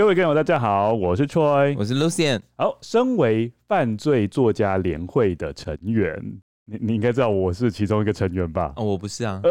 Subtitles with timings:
[0.00, 2.40] 各位观众，大家好，我是 Troy，我是 Lucien。
[2.56, 6.18] 好，身为犯罪作家联会的成员，
[6.64, 8.72] 你你应该知道我是其中一个成员吧？
[8.76, 9.42] 哦，我不是啊。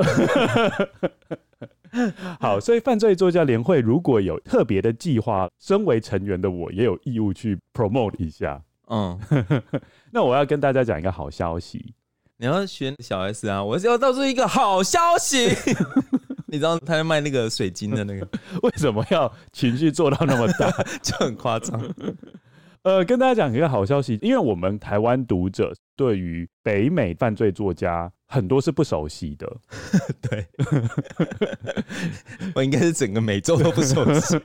[2.41, 8.59] 好，所以犯罪作家联会如果有特别的计划，身为成员的我也有义务去 promote 一下。
[8.87, 9.19] 嗯，
[10.11, 11.93] 那我要跟大家讲一个好消息，
[12.41, 13.61] 你要选小 S 啊！
[13.61, 15.49] 我是要告诉一个好消息。
[16.47, 18.25] 你知道他在卖那个水晶的那个，
[18.63, 20.71] 为什么要情绪做到那么大，
[21.03, 21.77] 就很夸张。
[22.83, 29.57] 呃，跟大家讲一个好消息，因为我们台湾读者对于北美犯罪作家很多是不熟悉的。
[30.21, 30.47] 对，
[32.55, 34.39] 我应该是整个美洲都不熟悉，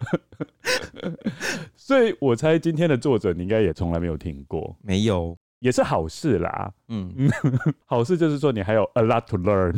[1.76, 5.38] 所以我猜今天的作者你应该也从来没有听过，没有。
[5.64, 7.10] 也是好事啦，嗯，
[7.86, 9.74] 好事就是说你还有 a lot to learn。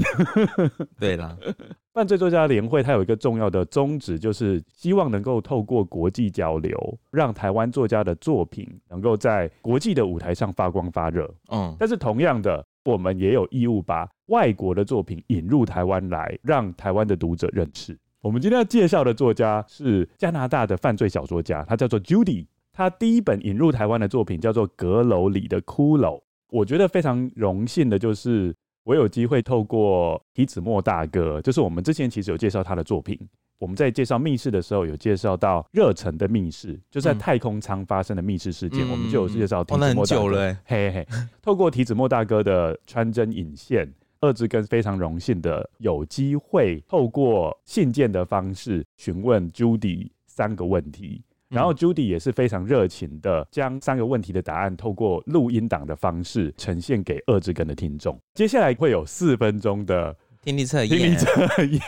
[0.99, 1.37] 对啦，
[1.95, 11.33] 犯罪作家联会它有一个重要的宗旨，就是希望能够透过国际交流，让台湾作家的作品能够在国际的舞台上发光发热。
[11.53, 17.97] 嗯，但是同样的，我们也有义务把外国的作品引入台湾来，让台湾的读者认识。
[18.23, 22.45] 我们今天要介绍的作家是加拿大的犯罪小说家，他叫做 Judy。
[22.77, 26.19] 他第一本引入台湾的作品叫做《阁楼里的骷髅》，
[26.51, 28.55] 我觉得非常荣幸的就是
[28.85, 33.19] 我有机会透过提子墨大哥，就是我们之前其实有介绍他的作品，
[33.59, 40.21] 我们在介绍密室的时候有介绍到热城的密室，就是在太空舱发生的密室事件，嗯、我们就有介绍提子墨大哥。
[40.21, 41.07] 哦、很久了、欸，嘿嘿。
[41.41, 51.23] 透过提子墨大哥的穿针引线，二之根非常荣幸的有机会透过信件的方式询问 Judy 三个问题。
[51.49, 58.19] 然后 Judy 也是非常热情的，将三个问题的答案透过录音档的方式呈现给二之根的听众。
[58.35, 60.99] 接下来会有四分钟的听力测验。
[60.99, 61.81] 听力测验。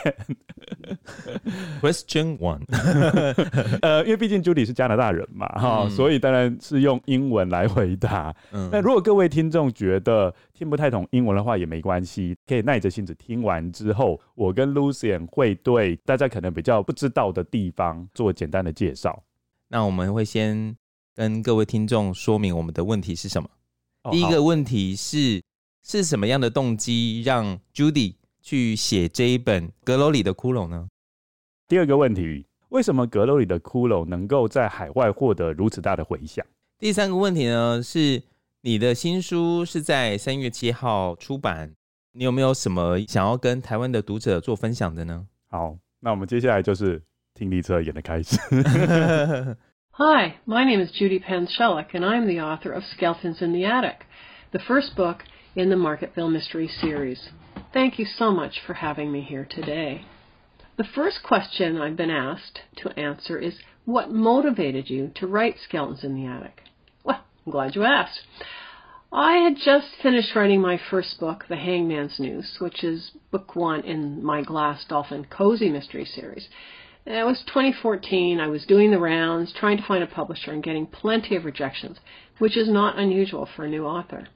[1.81, 2.61] Question one。
[3.81, 8.33] 呃，因为毕竟 Judy 是加拿大人嘛，哈、嗯，所以当然是用英文来回答。
[8.51, 8.69] 嗯。
[8.71, 19.21] 那如果各位听众觉得听不太懂英文的话，也没关系，可以耐着性子听完之后，我跟 Lucien 会对大家可能比较不知道的地方做简单的介绍。
[19.71, 20.75] 那我们会先
[21.13, 23.47] 跟各位听众说明我们的问题是什么。
[24.03, 25.43] 哦、第一个问题是，
[25.83, 30.89] 是什么样的动机让 Judy 去写这一本《阁楼里的骷髅》呢？
[31.67, 36.43] 第二个问题，为什么《阁楼里的骷髅》能够在海外获得如此大的回响？
[36.79, 38.23] 第三个问题呢，是
[38.61, 41.75] 你的新书是在三月七号出版，
[42.13, 45.27] 你有没有什么想要跟台湾的读者做分享的呢？
[45.49, 47.03] 好，那我们接下来就是。
[47.38, 48.36] 听力测验的开始。
[49.96, 54.06] Hi, my name is Judy Panshellick, and I'm the author of Skeletons in the Attic,
[54.52, 55.24] the first book
[55.56, 57.30] in the Marketville Mystery Series.
[57.72, 60.04] Thank you so much for having me here today.
[60.76, 63.54] The first question I've been asked to answer is
[63.84, 66.62] what motivated you to write Skeletons in the Attic?
[67.02, 68.20] Well, I'm glad you asked.
[69.12, 73.80] I had just finished writing my first book, The Hangman's Noose, which is book one
[73.82, 76.48] in my Glass Dolphin Cozy Mystery Series.
[77.09, 78.39] It was 2014.
[78.39, 81.97] I was doing the rounds, trying to find a publisher and getting plenty of rejections,
[82.37, 84.27] which is not unusual for a new author.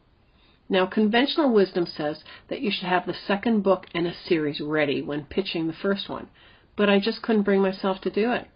[0.68, 5.04] Now, conventional wisdom says that you should have the second book in a series ready
[5.04, 6.30] when pitching the first one,
[6.76, 8.48] but I just couldn't bring myself to do it.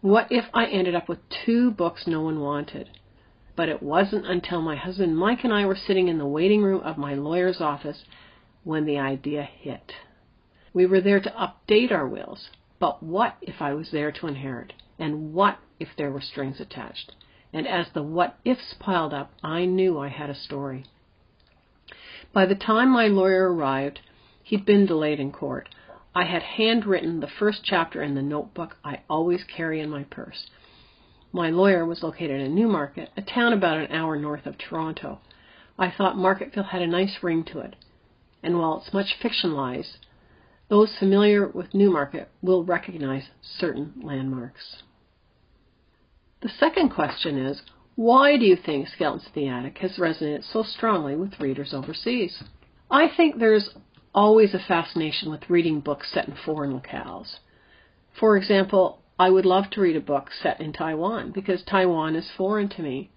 [0.00, 2.88] What if I ended up with two books no one wanted?
[3.56, 6.80] But it wasn't until my husband Mike and I were sitting in the waiting room
[6.80, 8.06] of my lawyer's office
[8.64, 9.92] when the idea hit.
[10.72, 14.72] We were there to update our wills, but what if I was there to inherit?
[14.98, 17.14] And what if there were strings attached?
[17.52, 20.84] And as the what ifs piled up, I knew I had a story.
[22.32, 24.00] By the time my lawyer arrived,
[24.42, 25.68] he'd been delayed in court.
[26.14, 30.50] I had handwritten the first chapter in the notebook I always carry in my purse.
[31.32, 35.20] My lawyer was located in Newmarket, a town about an hour north of Toronto.
[35.78, 37.76] I thought Marketville had a nice ring to it,
[38.42, 39.98] and while it's much fictionalized,
[40.68, 44.82] those familiar with Newmarket will recognize certain landmarks.
[46.42, 47.62] The second question is
[47.94, 52.42] why do you think Skeletons in the Attic has resonated so strongly with readers overseas?
[52.90, 53.70] I think there's
[54.14, 57.36] always a fascination with reading books set in foreign locales.
[58.18, 62.30] For example, I would love to read a book set in Taiwan because Taiwan is
[62.36, 63.10] foreign to me.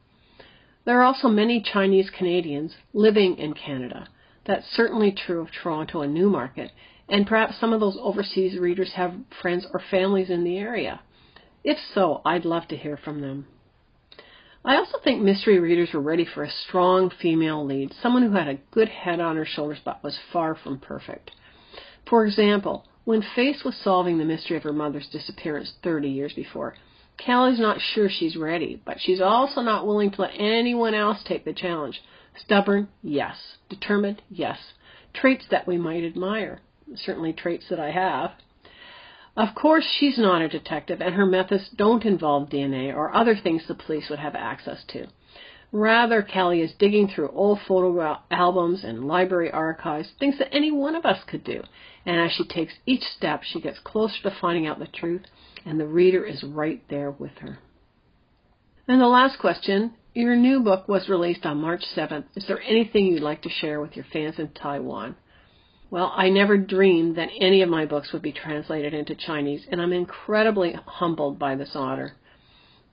[0.86, 4.08] There are also many Chinese Canadians living in Canada.
[4.46, 6.72] That's certainly true of Toronto and Newmarket,
[7.10, 11.02] and perhaps some of those overseas readers have friends or families in the area.
[11.64, 13.48] If so, I'd love to hear from them.
[14.64, 18.48] I also think mystery readers were ready for a strong female lead, someone who had
[18.48, 21.32] a good head on her shoulders but was far from perfect.
[22.10, 26.76] For example, when faced with solving the mystery of her mother's disappearance 30 years before,
[27.18, 31.46] Callie's not sure she's ready, but she's also not willing to let anyone else take
[31.46, 32.02] the challenge.
[32.38, 33.58] Stubborn, yes.
[33.70, 34.58] Determined, yes.
[35.14, 36.62] Traits that we might admire.
[36.96, 38.32] Certainly traits that I have.
[39.36, 43.68] Of course, she's not a detective, and her methods don't involve DNA or other things
[43.68, 45.08] the police would have access to.
[45.72, 50.96] Rather, Callie is digging through old photo albums and library archives, things that any one
[50.96, 51.62] of us could do.
[52.06, 55.22] And as she takes each step, she gets closer to finding out the truth,
[55.66, 57.60] and the reader is right there with her.
[58.88, 62.26] And the last question your new book was released on March 7th.
[62.36, 65.16] Is there anything you'd like to share with your fans in Taiwan?
[65.92, 69.82] Well, I never dreamed that any of my books would be translated into Chinese, and
[69.82, 72.16] I'm incredibly humbled by this honor.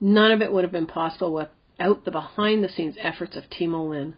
[0.01, 3.87] None of it would have been possible without the behind the scenes efforts of Timo
[3.87, 4.15] Lin.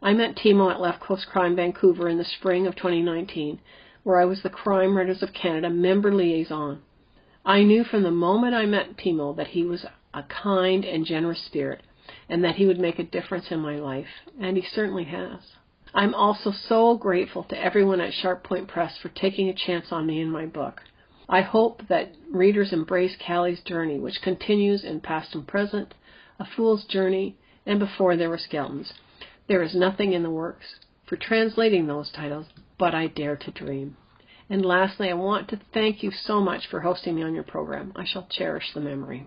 [0.00, 3.58] I met Timo at Left Coast Crime Vancouver in the spring of 2019,
[4.04, 6.82] where I was the Crime Writers of Canada member liaison.
[7.44, 9.84] I knew from the moment I met Timo that he was
[10.14, 11.82] a kind and generous spirit,
[12.28, 15.40] and that he would make a difference in my life, and he certainly has.
[15.93, 20.05] I'm also so grateful to everyone at Sharp Point Press for taking a chance on
[20.05, 20.81] me in my book.
[21.29, 25.93] I hope that readers embrace Callie's journey, which continues in past and present,
[26.39, 28.93] A Fool's Journey, and Before There Were Skeletons.
[29.47, 30.75] There is nothing in the works
[31.07, 32.47] for translating those titles,
[32.77, 33.95] but I dare to dream.
[34.49, 37.93] And lastly, I want to thank you so much for hosting me on your program.
[37.95, 39.25] I shall cherish the memory.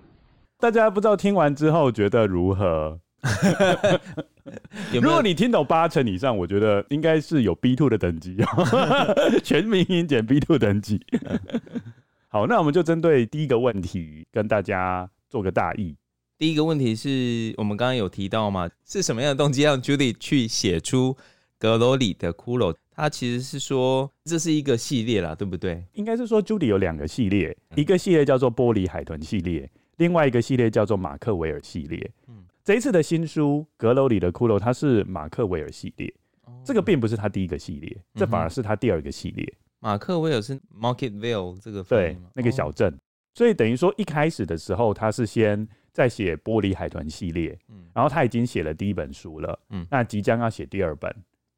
[0.61, 3.01] 大家不知道听完之后觉得如何？
[4.92, 11.00] 有有如果你听懂八成以上，我觉得应该是有 B two 的等级哦， 全民英检 B two 等级。
[12.28, 15.96] 好，那我们就针对第一个问题跟大家做个大意。
[16.38, 21.16] 第一个问题是我们刚刚有提到嘛，是什么样的动机让 Judy 去写出
[21.58, 22.76] 阁楼里的骷髅？
[22.92, 25.86] 他其实是说这是一个系列啦，对不对？
[25.94, 32.12] 应该是说 Judy 有两个系列，一个系列叫做玻璃海豚系列，另外一个系列叫做马克维尔系列。
[32.28, 32.44] 嗯。
[32.64, 36.14] 这一次的新书《阁楼里的骷髅》，它是马克维尔系列，
[36.64, 39.54] 这个并不是他第一个系列，这反而是他第二个系列。
[39.80, 42.98] 马克维尔是 Marketville 这个对那个小镇，
[43.34, 47.60] 所以等于说一开始的时候，他是先在写玻璃海豚系列，
[47.94, 49.86] 然后他已经写了第一本书了，嗯。
[49.92, 51.14] 那即将要写第二本，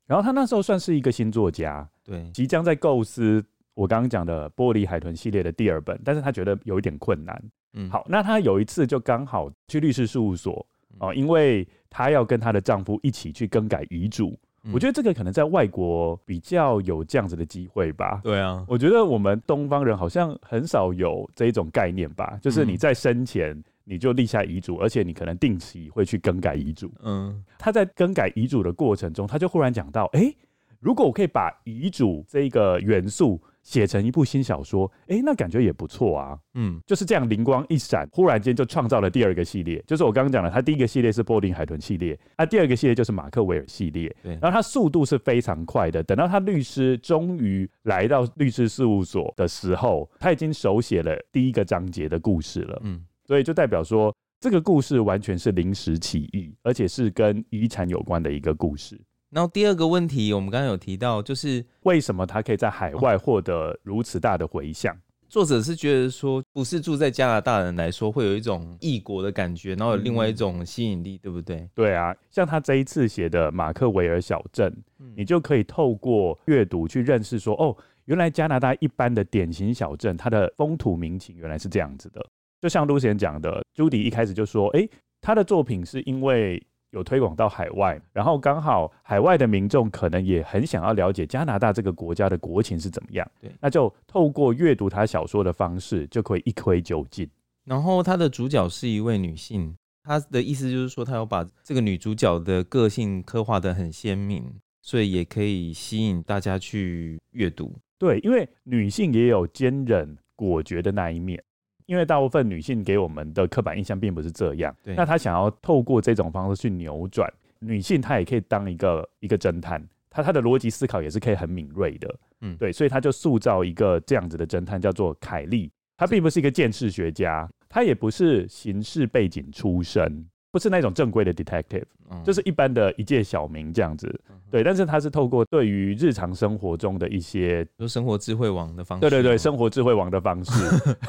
[0.07, 3.45] 然后他那时候算是一个新作家，对，即将在构思
[3.75, 7.43] 我刚刚讲的玻璃海豚系列的第二本，但是他觉得有一点困难，
[7.73, 10.65] 嗯，好，那他有一次就刚好去律师事务所。
[10.99, 18.19] 哦，因为她要跟她的丈夫一起去更改遗嘱，嗯，我觉得这个可能在外国比较有这样子的机会吧。
[18.23, 26.91] 对啊，我觉得我们东方人好像很少有这一种概念吧，就是你在生前你就立下遗嘱，而且你可能定期会去更改遗嘱。
[27.03, 30.33] 嗯，他在更改遗嘱的过程中，他就忽然讲到，哎，
[30.79, 33.41] 如果我可以把遗嘱这个元素。
[33.65, 36.37] 写成一部新小说，哎、欸，那感觉也不错啊。
[36.53, 39.83] 嗯，就是这样灵光一闪，忽然间就创造了第二个系列。
[39.87, 44.15] 就是我刚刚讲的，他第一个系列是玻璃海豚系列，啊，第二个系列就是马克维尔系列。
[44.21, 46.03] 对，然后他速度是非常快的。
[46.03, 52.79] 等到他律师终于来到律师事务所的时候，他已经手写了第一个章节的故事了。
[52.83, 59.01] 嗯，所以就代表说，这个故事完全是临时起意，而且是跟遗产有关的一个故事。
[59.29, 64.95] 然后第二个问题，我们刚刚有提到，就是为什么他可以在海外获得如此大的回响？
[65.27, 71.67] 作者是觉得说，不是住在加拿大人来说，会有一种异国的感觉，然后有另外一种吸引力，对不对？
[71.73, 74.73] 对啊，像他这一次写的马克维尔小镇，
[75.15, 82.25] 你就可以透过阅读去认识说，哦，原来加拿大一般的典型小镇，它的风土民情原来是这样子的。
[82.61, 84.87] 就像 Lucien 讲的，朱迪一开始就说，哎，
[85.19, 86.63] 他的作品是因为
[86.95, 97.29] 有推广到海外，然后刚好海外的民众可能也很想要了解加拿大这个国家的国情是怎么样，对，那就透过阅读他小说的方式，就可以一窥究竟。
[97.65, 104.43] 然后他的主角是一位女性，他的意思就是说，他要把这个女主角的个性刻画得很鲜明，
[104.81, 107.75] 所以也可以吸引大家去阅读。
[107.99, 111.43] 对，因为女性也有坚韧果决的那一面。
[111.85, 130.25] 因为大部分女性给我们的刻板印象并不是这样，那她想要透过这种方式去扭转女性，她也可以当一个一个侦探，她她的逻辑思考也是可以很敏锐的，嗯，对，所以她就塑造一个这样子的侦探，叫做凯莉，她并不是一个见识学家，她也不是刑事背景出身。
[130.55, 134.63] 不是那种正规的 detective，嗯，就是一般的一介小民这样子，嗯，对。
[134.63, 140.51] 但是他是透过对于日常生活中的一些，就生活智慧网的方式，对对对，生活智慧网的方式，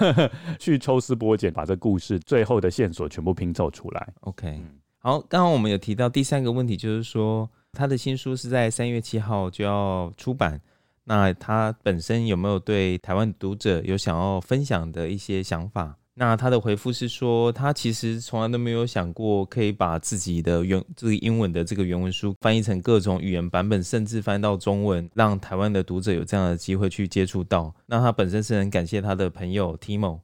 [0.59, 4.13] 去抽丝剥茧，把这故事最后的线索全部拼凑出来。
[4.23, 10.61] OK，嗯，好，刚刚我们有提到第三个问题，就是说他的新书是在三月七号就要出版，
[11.05, 15.97] 那他本身有没有对台湾读者有想要分享的一些想法？
[16.19, 27.75] 那他的回复是说，他其实从来都没有想过可以把自己的原这个英文的这个原文书翻译成各种语言版本，甚至翻到中文，让台湾的读者有这样的机会去接触到。
[27.85, 30.21] 那他本身是很感谢他的朋友 Timo，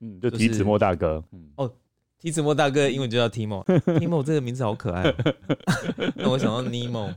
[0.00, 1.68] 嗯，就提子墨大哥，嗯，哦，
[2.20, 5.12] 提子墨大哥英文就叫 Timo，Timo 这个名字好可爱，
[6.14, 7.12] 那我想到 Nemo，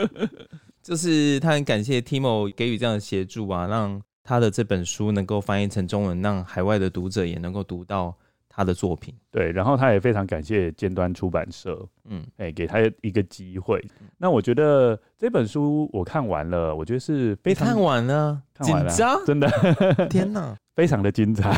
[0.82, 4.00] 就是他很感谢 Timo 给予这样的协助啊，让。
[4.28, 8.14] 他的这本书能够翻译成中文，让海外的读者也能够读到
[8.46, 9.14] 他的作品。
[9.30, 13.82] 对，然后他也非常感谢尖端出版社，嗯，哎、欸，给他一个机会。
[14.18, 19.48] 那我觉得这本书我看完了，我觉得是非常看完了，紧张，真的，
[20.10, 21.50] 天哪，非常的精彩。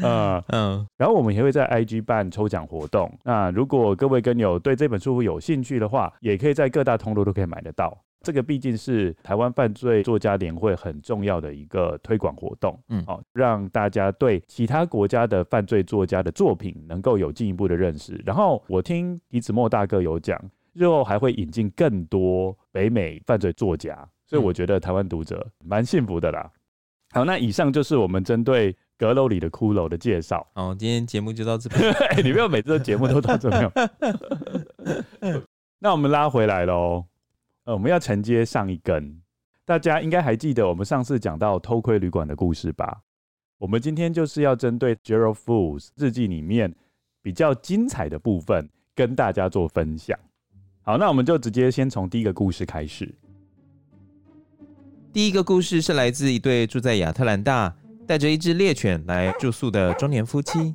[0.00, 3.12] 嗯 嗯，然后我们也会在 IG 办抽奖活动。
[3.24, 7.98] 那如果各位跟友对这本书有兴趣的话，也可以在各大通路都可以买得到。
[8.22, 18.22] 这个毕竟是台湾犯罪作家联会很重要的一个推广活动，嗯，好，让大家对其他国家的犯罪作家的作品能够有进一步的认识。
[18.24, 20.40] 然后我听李子墨大哥有讲，
[20.72, 26.48] 日后还会引进更多北美犯罪作家，所以我觉得台湾读者蛮幸福的啦。
[27.10, 30.46] 好，那以上就是我们针对阁楼里的骷髅的介绍。
[30.54, 31.90] 哦，今天节目就到这边。
[31.90, 33.70] 欸、 你不要每次的节目都到这边。
[35.78, 37.06] 那我们拉回来喽。
[37.64, 39.22] 呃，我们要承接上一根，
[39.64, 43.00] 大家应该还记得我们上次讲到偷窥旅馆的故事吧？
[43.58, 46.74] 我们今天就是要针对 Gerald Fools 日记里面
[47.22, 50.18] 比较精彩的部分跟大家做分享。
[50.82, 53.14] 好，那我们就直接先从第一个故事开始。
[55.10, 57.74] 第一个故事是来自一对住在亚特兰大、
[58.06, 60.74] 带着一只猎犬来住宿的中年夫妻。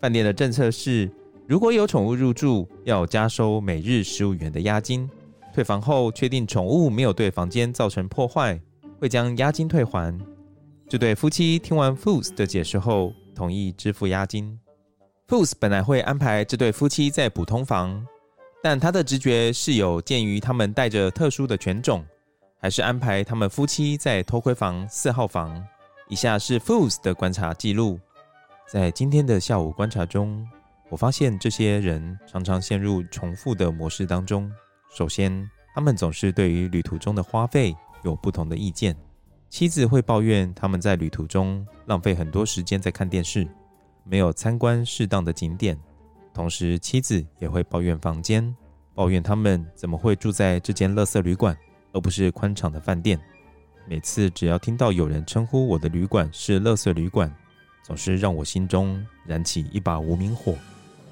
[0.00, 1.10] 饭店的政策是，
[1.48, 5.08] 如果有宠物入住，要加收每日十五元的押金。
[5.52, 8.60] 退房后，确定宠物没有对房间造成破坏，
[9.00, 10.16] 会将押金退还。
[10.86, 14.58] 这对夫妻听完 Foos 的解释后，同意支付押金。
[15.26, 18.06] Foos 本来会安排这对夫妻在普通房，
[18.62, 22.04] 但他的直觉是有鉴于他们带着特殊的犬种，
[22.64, 25.62] 还是安排他们夫妻在偷窥房四号房。
[26.08, 28.00] 以下是 Foos 的观察记录：
[28.66, 30.48] 在今天的下午观察中，
[30.88, 34.50] 我发现这些人常常陷入重复的模式当中。
[34.96, 38.96] 首先，他们总是对于旅途中的花费有不同的意见。
[39.50, 43.46] 妻子会抱怨他们在旅途中浪费很多时间在看电视，
[44.04, 45.78] 没有参观适当的景点。
[46.32, 48.56] 同时，妻子也会抱怨房间，
[48.94, 51.54] 抱怨他们怎么会住在这间垃圾旅馆，
[51.94, 53.18] 而不是宽敞的饭店。
[53.88, 57.34] 每次只要听到有人称呼我的旅馆是垃圾旅馆，
[57.82, 60.54] 总是让我心中燃起一把无名火。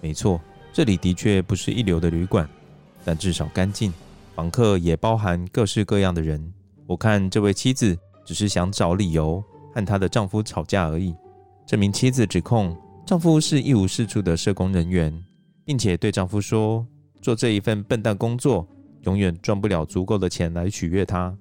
[0.00, 0.40] 没错，
[0.72, 2.46] 这里的确不是一流的旅馆。
[3.04, 3.92] 但至少干净，
[4.34, 6.52] 房客也包含各式各样的人。
[6.86, 9.42] 我看这位妻子只是想找理由
[9.74, 11.14] 和她的丈夫吵架而已。
[11.66, 15.12] 这名妻子指控丈夫是一无是处的社工人员，
[15.64, 16.86] 并且对丈夫说，
[17.20, 18.66] 做这一份笨蛋工作
[19.02, 21.36] 永远赚不了足够的钱来取悦她。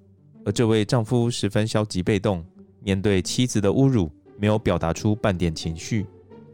[0.45, 2.43] 而这位丈夫十分消极被动，
[2.81, 6.05] 面对妻子的侮辱，没有表达出半点情绪。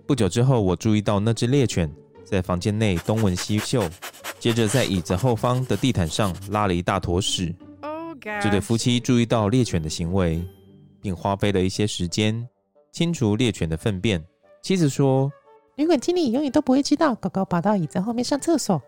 [0.06, 1.90] 不久之后，我注意到那只猎犬
[2.24, 3.84] 在房间内东闻西嗅。
[4.40, 7.56] 接着，在椅子后方的地毯上拉了一大坨屎。
[8.42, 10.44] 这对夫妻注意到猎犬的行为，
[11.02, 12.48] 并花费了一些时间
[12.92, 14.24] 清除猎犬的粪便。
[14.62, 15.32] 妻子说
[15.78, 18.82] ：“旅馆经理永远都不会知道狗狗跑到椅子后面上厕所，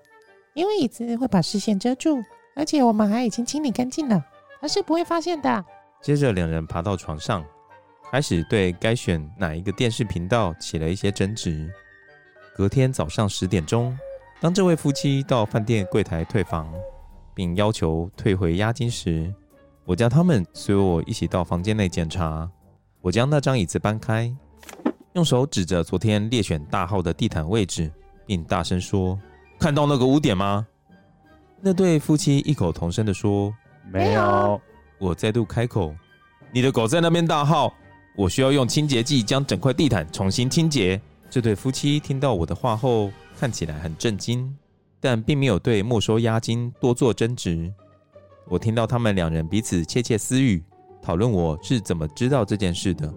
[0.53, 2.21] 因为椅子会把视线遮住，
[2.55, 4.23] 而且我们还已经清理干净了。
[4.61, 5.65] 他是不会发现的。
[6.01, 7.45] 接着，两人爬到床上，
[8.11, 11.69] 开始对该选哪一个电视频道起了一些争执。
[12.55, 13.97] 隔天早上十点钟，
[14.41, 16.73] 当这位夫妻到饭店柜台退房，
[17.33, 19.33] 并要求退回押金时，
[19.85, 22.49] 我叫他们随我一起到房间内检查。
[23.01, 24.29] 我将那张椅子搬开，
[25.13, 27.89] 用手指着昨天列选大号的地毯位置，
[28.25, 29.17] 并大声说
[29.59, 30.65] ：“看到那个污点吗？”
[31.61, 33.53] 那对夫妻异口同声的说
[33.91, 34.59] ：“没有。”
[34.97, 35.93] 我再度开口
[36.53, 37.73] ：“你的狗在那边大号，
[38.15, 40.99] 我需要用清洁剂将整块地毯重新清洁。”
[41.29, 44.51] 这对夫妻听到我的话后，看起来很震惊，
[44.99, 47.71] 但并没有对没收押金多做争执。
[48.47, 50.63] 我听到他们两人彼此窃窃私语，
[51.03, 53.13] 讨论我是怎么知道这件事的。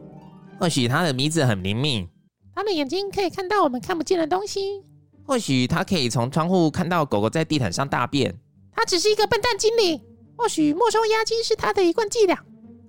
[0.59, 2.07] 或许他的鼻子很灵敏，
[2.55, 4.61] 他的眼睛可以看到我们看不见的东西。
[5.27, 8.35] 或许他可以从窗户看到狗狗在地毯上大便。
[8.73, 10.03] 他只是一个笨蛋经理。
[10.35, 12.35] 或许没收押金是他的一贯伎俩，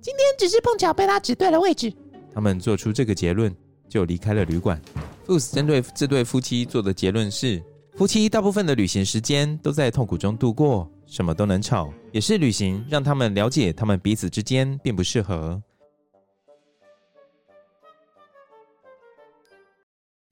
[0.00, 1.92] 今天只是碰巧被他指对了位置。
[2.32, 3.54] 他们做出这个结论，
[3.88, 4.80] 就离开了旅馆。
[5.24, 7.62] Fuchs 针对这对夫妻做的结论是：
[7.94, 15.62] 夫妻大部分的旅行时间都在痛苦中度过，什么都能吵，也是旅行让他们了解他们彼此之间并不适合。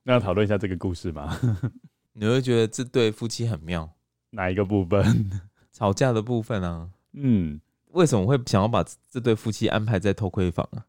[0.02, 1.38] 那要讨论一下这个故事吗？
[2.14, 3.90] 你会觉得这对夫妻很妙？
[4.30, 5.30] 哪一个部分？
[5.72, 6.88] 吵架的部分啊？
[7.14, 7.60] 嗯，
[7.92, 10.84] 为什么会想要把这对夫妻安排在偷窥房啊？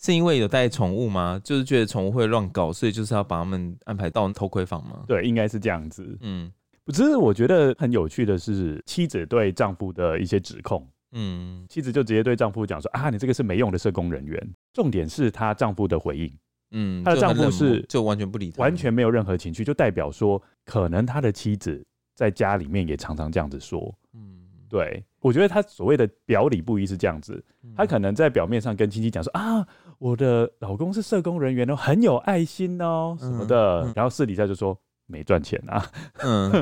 [0.00, 1.40] 是因为有带宠物吗？
[1.42, 5.04] 就是觉得宠物会乱搞，所以就是要把他们安排到偷窥房吗？
[5.08, 6.16] 对，应该是这样子。
[6.20, 6.52] 嗯，
[6.84, 10.86] 不是，我觉得很有趣的是妻子对丈夫的一些指控。
[11.12, 14.38] 嗯，妻子就直接对丈夫讲说：“啊，你这个是没用的社工人员。”
[14.74, 16.32] 重点是她丈夫的回应。
[16.70, 21.84] 嗯，她的丈夫是就完全不理她，完全没有任何情绪，就代表说可能他的妻子
[22.14, 23.94] 在家里面也常常这样子说。
[24.14, 24.36] 嗯。
[24.70, 27.42] 对，我觉得他所谓的表里不一是这样子，
[27.74, 29.66] 他可能在表面上跟亲戚讲说啊，
[29.98, 36.52] 我的老公是社工人员哦，很有爱心哦什么的，然后私底下就说没赚钱啊，嗯，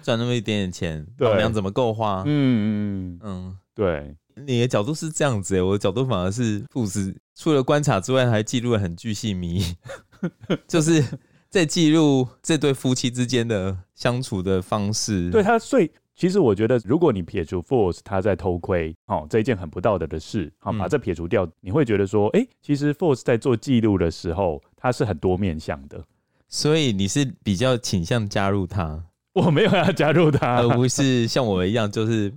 [0.00, 2.22] 赚那么一点点钱，老娘怎么够花？
[2.24, 9.76] 嗯嗯嗯，对，你的角度是这样子，我的角度反而是父子除了观察之外，还记录了很巨细靡遗，
[10.68, 11.04] 就是
[11.48, 15.30] 在记录这对夫妻之间的相处的方式。
[15.30, 15.90] 对他最。
[16.18, 26.02] 其实我觉得，如果你撇除 Force 他在偷窥，哦，这一件很不道德的事，好，把这撇除掉，嗯、你会觉得说，哎，其实 Force 在做记录的时候，他是很多面向的。
[26.48, 29.04] 所以你是比较倾向加入他？
[29.34, 32.32] 我没有要加入他，而不是像我一样，就是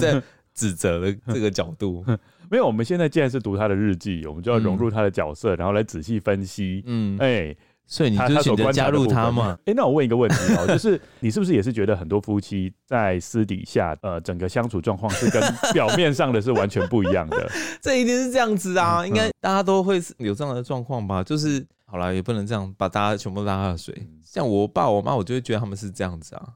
[0.00, 0.20] 在
[0.54, 2.04] 指责的这个角度。
[2.50, 6.82] 没有，我们现在既然是读他的日记，我们就要融入他的角色，嗯、然后来仔细分析。
[6.86, 7.56] 嗯，哎。
[7.84, 9.50] 所以你就选择加入他嘛？
[9.66, 15.42] 哎、欸，那我问一个问题哦， 就是你是不是也是觉得很多夫妻在私底下，呃，整个相处状况是跟
[15.74, 17.50] 表面上的是完全不一样的？
[17.82, 21.22] 这一定是这样子啊，应该大家都会有这样的状况吧？
[21.22, 23.94] 就是好了，也不能这样把大家全部拉下水。
[24.24, 26.48] 像我爸我妈，我就会觉得他们是这样子啊。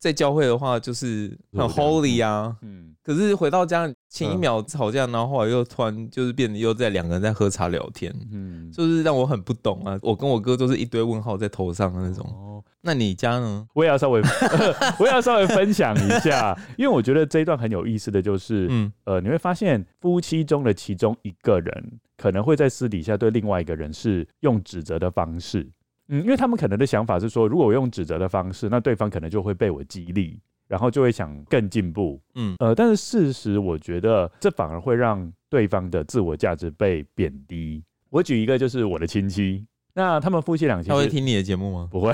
[0.00, 9.98] 在教会的话，就是很 holy 啊，嗯，可是回到家前一秒吵架，然后后来又突然就是变得又在两个人在喝茶聊天，嗯，就是让我很不懂啊。
[10.00, 12.24] 我跟我哥都是一堆问号在头上的那种。
[12.24, 13.66] 哦，那你家呢？
[13.74, 14.22] 我也要稍微，
[14.98, 25.68] 我也要稍微分享一下， 因为我觉得这一段很有意思的就是，嗯，呃，你会发现夫妻中的其中一个人可能会在私底下对另外一个人是用指责的方式。
[26.12, 32.20] 嗯，因为他们可能的想法是说，如果我用指责的方式，那对方可能就会被我激励，然后就会想更进步。
[32.34, 37.82] 嗯，呃，但是事实我觉得这反而会让对方的自我价值被贬低。
[38.08, 41.88] 我举一个，就是我的亲戚，那他们夫妻俩，他会听你的节目吗？
[41.88, 42.10] 不会，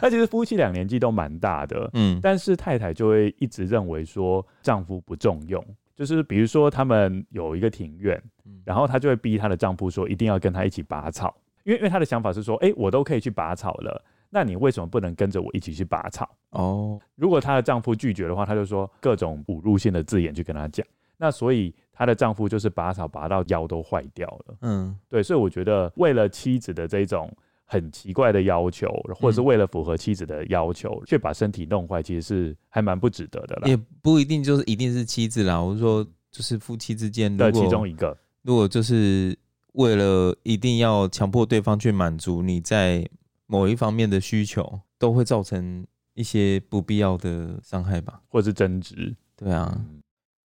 [0.00, 1.90] 而且是夫妻俩年纪都蛮大的。
[1.94, 5.64] 嗯，但是太太就会一直认为说丈夫不重用，
[5.96, 8.22] 就是比如说他们有一个庭院，
[8.64, 11.34] 然后她就会逼她的丈夫说一定要跟她一起拔草。
[11.64, 16.28] 因为因为他的想法是说，哎，我都可以去拔草了，那你为什么不能跟着我一起去拔草？
[16.50, 20.86] 哦，如果她的丈夫拒绝的话，她就说各种侮辱性的字眼去跟他讲。
[21.16, 24.56] 那所以她的丈夫就是拔草拔到腰都坏掉了。
[24.62, 27.30] 嗯，对，所以我觉得为了妻子的这种
[27.64, 33.68] 很奇怪的要求，或者是为了符合妻子的要求，却把身体弄坏，其实是还蛮不值得的啦。
[33.68, 39.38] 也不一定就是一定是妻子啦，我是说就是夫妻之间的其中一个，如果就是。
[39.72, 43.08] 为了一定要强迫对方去满足你在
[43.46, 49.14] 某一方面的需求，都会造成一些不必要的伤害吧，或者是争执。
[49.36, 49.80] 对啊，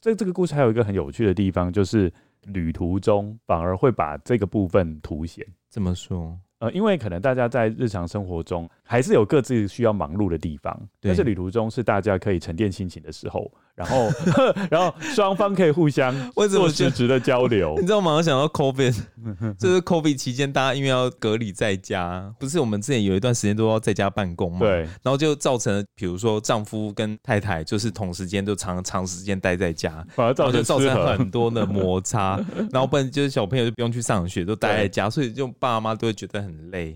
[0.02, 2.12] 这、嗯、这个故事还有一个很有趣的地方，就是
[2.44, 5.46] 旅途中反而会把这个部分凸显。
[5.70, 6.40] 怎么说？
[6.60, 14.10] 呃，因为可能大家在日常生活中还是有各自需要忙碌的地方，对但是旅途中是大家可以沉淀心情的时候，然后
[14.72, 16.16] 然后双方可以互相
[16.50, 17.76] 做实质的交流。
[17.80, 18.14] 你知道吗？
[18.14, 18.98] 我想到 COVID，
[19.60, 24.60] 就是 COVID 期间，大家因为要隔离在家，不是我们之前有一段时间都要在家办公嘛？
[24.60, 24.78] 对。
[25.04, 32.40] 然后就造成了，比如说丈夫跟太太就是同时间都长长时间待在家，反而造成造成很多的摩擦。
[32.72, 36.96] 然后不然就是小朋友就不用去上学，都待在家，所以就爸妈都会觉得很累。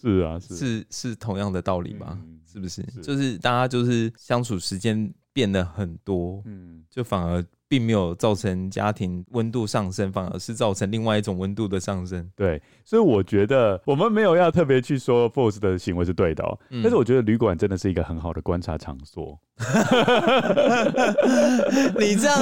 [0.00, 2.18] 是啊，是是是同样的道理吗？
[2.52, 2.82] 是不是？
[3.02, 12.30] 就是大家就是相处时间变得很多，嗯，就反而并没有造成家庭温度上升，反而是造成另外一种温度的上升。
[12.34, 19.38] 对，所以我觉得我们没有要特别去说 Force 的行为是对的喔，嗯，但是我觉得旅馆真的是一个很好的观察场所。
[21.98, 22.38] 你这样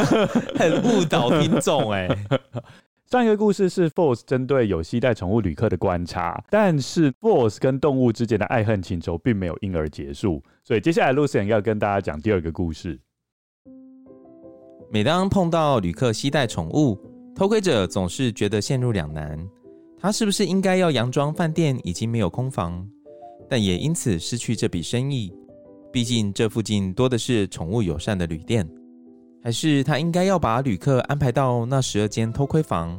[0.55, 2.09] 很误导听众哎。
[3.11, 12.99] 上一个故事是 Force 针对有携带宠物旅客的观察，但是 Force 跟动物之间的爱恨情仇并没有因而结束，所以接下来 Lucien 要跟大家讲第二个故事。
[14.91, 16.99] 每当碰到旅客携带宠物，
[17.37, 19.39] 偷窥者总是觉得陷入两难：
[19.99, 22.89] 他是不是应该要佯装饭店已经没有空房，
[23.51, 25.31] 但也因此失去这笔生意？
[25.93, 28.67] 毕竟这附近多的是宠物友善的旅店。
[29.45, 32.99] 还是他应该要把旅客安排到那十二间偷窥房，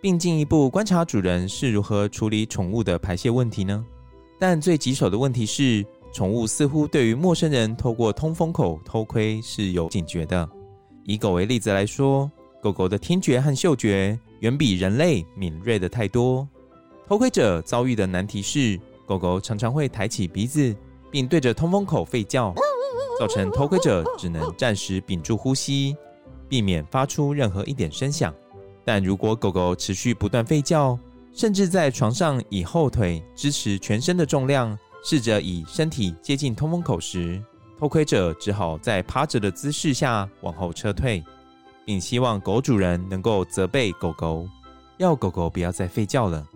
[0.00, 3.84] 并进一步观察主人是如何处理宠物的排泄问题呢？
[4.40, 10.48] 但最棘手的问题是，宠物似乎对于陌生人透过通风口偷窥是有警觉的。
[11.04, 12.30] 以狗为例子来说，
[12.62, 16.48] 狗狗的听觉和嗅觉远比人类敏锐的太多。
[17.06, 20.74] 偷窥者遭遇的难题是，狗狗常常会抬起鼻子，
[21.10, 22.54] 并对着通风口吠叫。
[23.18, 25.96] 造成偷窥者只能暂时屏住呼吸，
[26.48, 28.34] 避免发出任何一点声响。
[28.84, 30.98] 但如果狗狗持续不断吠叫，
[31.32, 37.42] 甚至在床上以后腿支持全身的重量，试着以身体接近通风口时，
[37.78, 41.22] 偷窥者只好在趴着的姿势下往后撤退，
[41.84, 44.46] 并希望狗主人能够责备狗狗，
[44.98, 46.46] 要狗狗不要再吠叫了。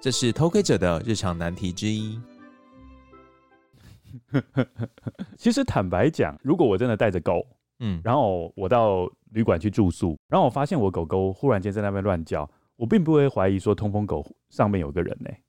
[0.00, 2.18] 这是偷窥者的日常难题之一。
[5.36, 7.46] 其实坦白讲，如果我真的带着狗，
[7.80, 15.42] 嗯，然后我到旅馆去住宿，然后我发现我狗狗忽然间在那边乱叫，我并不会怀疑说通风狗上面有个人呢、欸，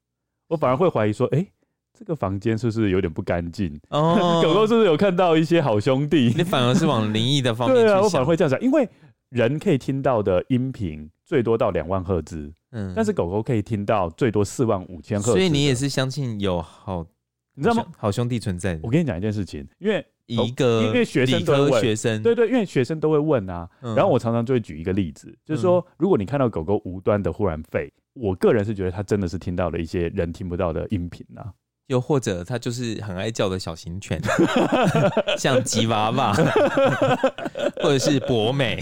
[0.50, 1.52] 我反而会怀疑说，哎、欸，
[1.98, 3.80] 这个房间是不是有点不干净？
[3.90, 6.34] 哦，狗狗是不是有看到一些好兄弟？
[6.36, 7.76] 你反而是往灵异的方面。
[7.84, 8.88] 对啊，我反而会这样想，因为
[9.30, 17.06] 人可以听到的音频最多到两万赫兹，嗯，但是狗狗可以听到最多四万五千赫兹，所以你也是相信有好。
[17.58, 17.88] 你知道吗？
[17.98, 18.80] 好兄弟存在。
[18.84, 23.68] 我跟你讲一件事情，因为一个因为学生都会问，学生对对，因为学生都会问啊。
[23.82, 31.52] 嗯、然后我常常就会举一个例子，就是说，如果你看到狗狗无端的忽然吠，我个人是觉得它真的是听到了一些人听不到的音频啊。
[31.88, 34.22] 又或者它就是很爱叫的小型犬，
[35.38, 36.34] 像吉娃娃，
[37.82, 38.78] 或者是博美，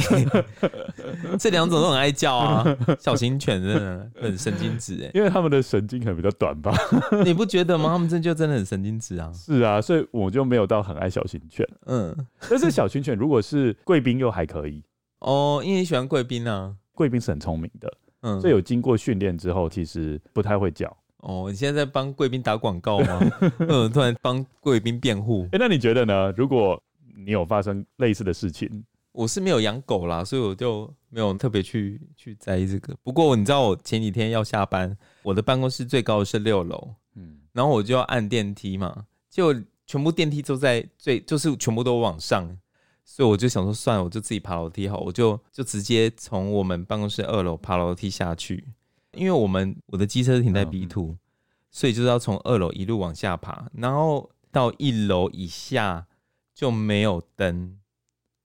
[1.39, 2.78] 这两种都很爱叫啊。
[3.00, 6.76] 小型犬真的很神经质哎，因为他们的神经可能比较短吧？
[7.24, 7.89] 你不觉得吗？
[7.89, 9.32] 他们这就真的很神经质啊。
[9.34, 11.68] 是啊，所以我就没有到很爱小型犬。
[11.86, 12.15] 嗯，
[12.50, 14.84] 但是小型犬如果是贵宾又还可以
[15.20, 16.74] 哦，因为你喜欢贵宾啊。
[16.94, 20.96] 贵宾是很聪明的，嗯，所以有经过训练之后，其实不太会叫。
[21.25, 23.19] 哦，你现在在帮贵宾打广告吗？
[23.67, 25.47] 嗯，突然帮贵宾辩护。
[25.51, 26.31] 哎，那你觉得呢？
[26.38, 26.79] 如果
[27.17, 32.95] 你有发生类似的事情，我是没有养狗啦，所以我就没有特别去去在意这个。
[33.01, 39.55] 不过你知道，我前几天要下班，我的办公室最高的是六楼，嗯，然后我就要按电梯嘛，结果
[39.88, 42.47] 全部电梯都在最，就是全部都往上，
[43.03, 48.63] 所以我就想说，算了，我就自己爬楼梯好，我就就直接从我们办公室二楼爬楼梯下去。
[49.15, 51.17] 因为我们我的机车停在 B two，
[51.71, 56.08] 所以就是要从二楼一路往下爬，然后到一楼以下
[56.54, 57.78] 就没有灯，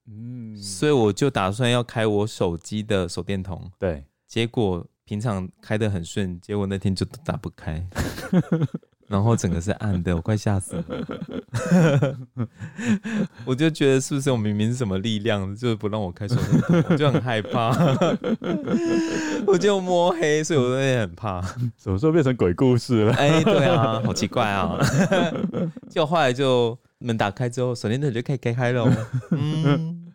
[0.06, 7.87] 嗯，所以我就打算要开我手机的手电筒，对，结果平常开的很顺，结果那天就打不开。
[9.11, 10.85] 然后整个是暗的， 我快吓死了。
[13.44, 17.77] 我就觉得是不是我明明是什么力量，就是不让我开手电筒，我就很害怕。
[19.49, 21.42] 我就摸黑，所以我也很怕。
[21.77, 23.12] 什么时候变成鬼故事了？
[23.14, 24.79] 哎，对啊，好奇怪啊！
[25.90, 28.88] 就后来就门打开之后，手电筒就可以开开了。
[29.33, 30.07] 嗯，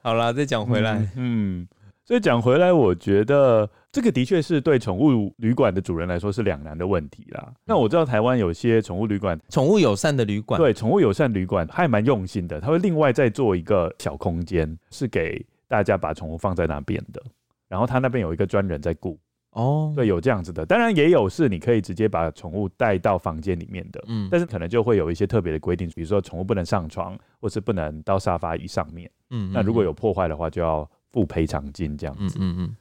[0.00, 1.62] 好啦，再讲回来，嗯。
[1.62, 1.68] 嗯
[2.10, 7.52] 所以讲回来，我觉得这个的确是对宠物旅馆的主人来说是两难的问题啦。
[7.64, 17.22] 那我知道台湾有些宠物旅馆，宠物友善的旅馆，对，宠物友善旅馆还蛮用心的，他会另外再做一个小空间，是给大家把宠物放在那边的。
[17.68, 19.16] 然后他那边有一个专人在顾，
[19.52, 32.76] 哦，对，有这样子的，当然也有是你可以直接把宠物带到房间里面的，嗯，但是可能就会有一些特别的规定，比如说宠物不能上床，或是不能到沙发椅上面，嗯，那如果有破坏的话，就要付赔偿金这样子，嗯嗯，嗯。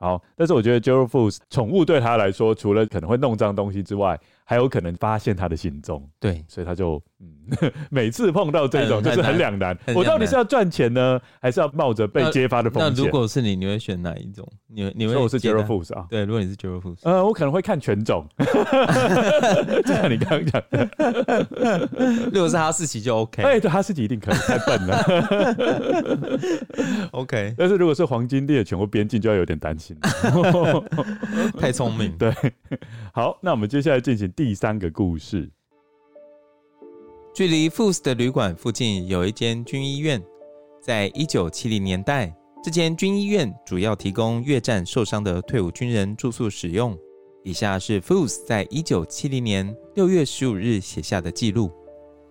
[0.00, 6.08] 好，但是我觉得 Gerald 宠物对他来说，除了可能会弄脏东西之外，还有可能发现他的行踪。
[6.18, 7.30] 对，所以他就嗯，
[7.92, 12.94] 每次碰到这种就是很两难，我到底是要赚钱呢，还是要冒着被揭发的风险？
[12.96, 14.48] 那如果是你，你会选哪一种？
[14.66, 15.14] 你你会？
[15.16, 16.06] 我是 Gerald 啊。
[16.08, 18.26] 对，如果你是 Gerald，呃，我可能会看犬种，
[19.84, 20.88] 就像你刚刚讲的。
[22.32, 25.04] 如果是哈士奇就 OK，哎，对，哈士奇一定可以，太笨了。
[27.12, 29.94] OK，但是如果是黄金猎犬或边境，就要有点担心。
[31.58, 32.32] 太聪明，对，
[33.12, 35.50] 好，那我们接下来进行第三个故事。
[37.34, 40.22] 距离 Foos 的旅馆附近有一间军医院，
[40.80, 46.96] 在一九七零年代，这间军医院主要提供越战受伤的退伍军人住宿使用。
[47.42, 51.72] 以下是 Foos 在一九七零年六月十五日写下的记录：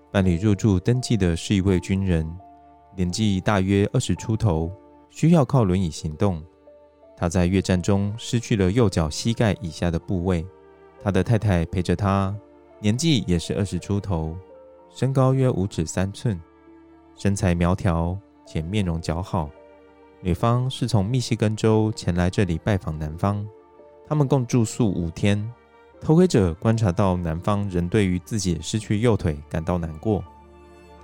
[0.09, 2.25] 办理入住登记的是一位军人，
[2.95, 4.71] 年纪大约二十出头，
[5.09, 6.41] 需要靠轮椅行动。
[7.17, 10.47] 他在越战中失去了右脚膝盖以下的部位，
[11.03, 12.35] 他的太太陪着他，
[12.79, 14.35] 年纪也是二十出头，
[14.89, 16.39] 身高约五尺三寸，
[17.15, 19.49] 身材苗条且面容姣好。
[20.21, 23.47] 女方是从密西根州前来这里拜访男方，
[24.07, 25.51] 他们共住宿五天。
[25.99, 30.23] 偷窥者观察到男方仍对于自己失去右腿感到难过，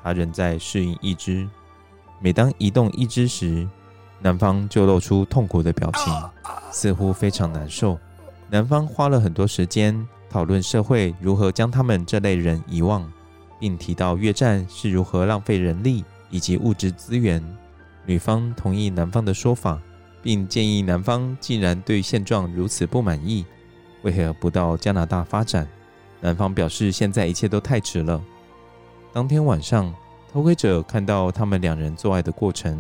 [0.04, 1.50] 他仍在适应一只，
[2.20, 3.68] 每当移动一只时，
[4.20, 6.14] 男方就露出痛苦的表情，
[6.72, 7.98] 似乎非常难受。
[8.54, 13.12] 男方花了很多时间讨论社会如何将他们这类人遗忘，
[13.60, 17.44] 并提到越战是如何浪费人力以及物质资源。
[18.06, 19.82] 女方同意男方的说法，
[20.22, 23.44] 并建议男方既然对现状如此不满意，
[24.04, 25.68] 为何不到加拿大发展？
[26.22, 28.22] 男方表示现在一切都太迟了。
[29.12, 29.92] 当天晚上，
[30.32, 32.80] 偷窥者看到他们两人做爱的过程。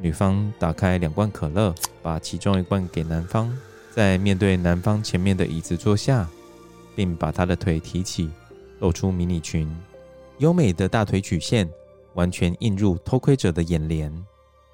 [0.00, 3.54] 女方打开两罐可乐，把其中一罐给男方，
[3.96, 6.28] 在面对男方前面的椅子坐下，
[6.94, 8.28] 并把他的腿提起，
[8.80, 9.74] 露出迷你裙，
[10.36, 11.66] 优美的大腿曲线
[12.12, 14.12] 完全映入偷窥者的眼帘。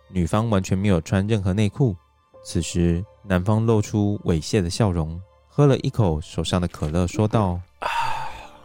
[0.08, 1.94] 女方完全没有穿任何内裤。
[2.42, 7.60] 此时，男方露出猥亵的笑容，喝了一口手上的可乐，说道：“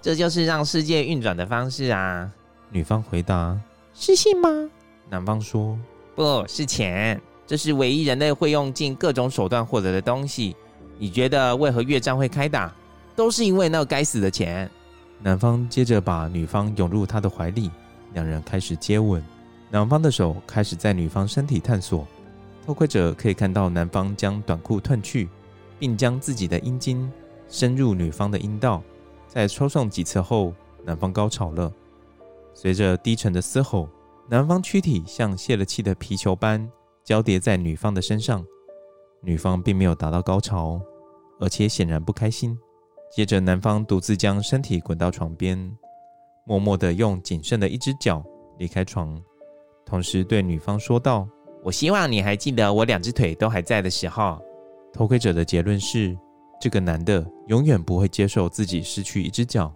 [0.02, 2.34] 这就是让世界运转的方式啊。”
[2.74, 3.56] 女方回答
[3.94, 4.50] ：“是性吗？”
[5.08, 5.78] 男方说。
[6.16, 10.56] 不是钱，这是唯一人类会用尽各种手段获得的东西。
[11.00, 12.72] 你觉得为何越战会开打？
[13.16, 14.70] 都是因为那个该死的钱。
[15.22, 17.72] 男方接着把女方拥入他的怀里，
[18.14, 19.24] 两人开始接吻。
[19.72, 22.06] 男方的手开始在女方身体探索。
[22.66, 25.30] 偷窥者可以看到男方将短裤褪去，
[25.80, 27.10] 并将自己的阴茎
[27.48, 28.84] 深入女方的阴道。
[29.28, 31.72] 在抽送几次后，男方高潮了。
[32.54, 33.88] 随着低沉的嘶吼。
[34.30, 36.70] 男方躯体像泄了气的皮球般
[37.08, 38.46] 交叠在女方的身上，
[39.22, 40.78] 女方并没有达到高潮，
[41.40, 42.60] 而且显然不开心。
[43.10, 45.58] 接着，男方独自将身体滚到床边，
[46.46, 48.22] 默默地用仅剩的一只脚
[48.58, 49.18] 离开床，
[49.86, 51.26] 同时对女方说道
[51.64, 54.38] ：“我希望你还记得我两只腿都还在的时候。”
[54.92, 56.14] 偷窥者的结论是，
[56.60, 59.74] 这个男的永远不会接受自己失去一只脚，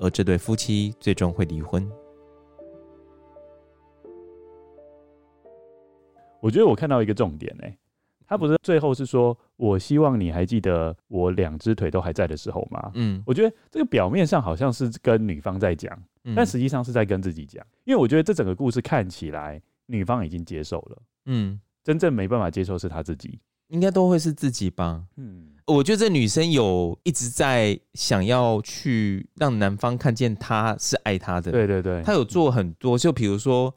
[0.00, 1.86] 而这对夫妻最终会离婚。
[6.42, 7.78] 我觉得我看到一个重点呢、欸，
[8.26, 12.90] 他不是最后是说，我希望你还记得我两只腿都还在的时候吗？
[12.94, 15.96] 嗯，我觉得这个表面上好像是跟女方在讲，
[16.34, 25.04] 但实际上是在跟自己讲，因为我觉得这整个故事看起来女方已经接受了，嗯，真正没办法接受是她自己，应该都会是自己吧？
[25.16, 33.72] 嗯，我觉得这女生有一直在想要去让男方看见她是爱他的，对对对，她有做很多，就比如说。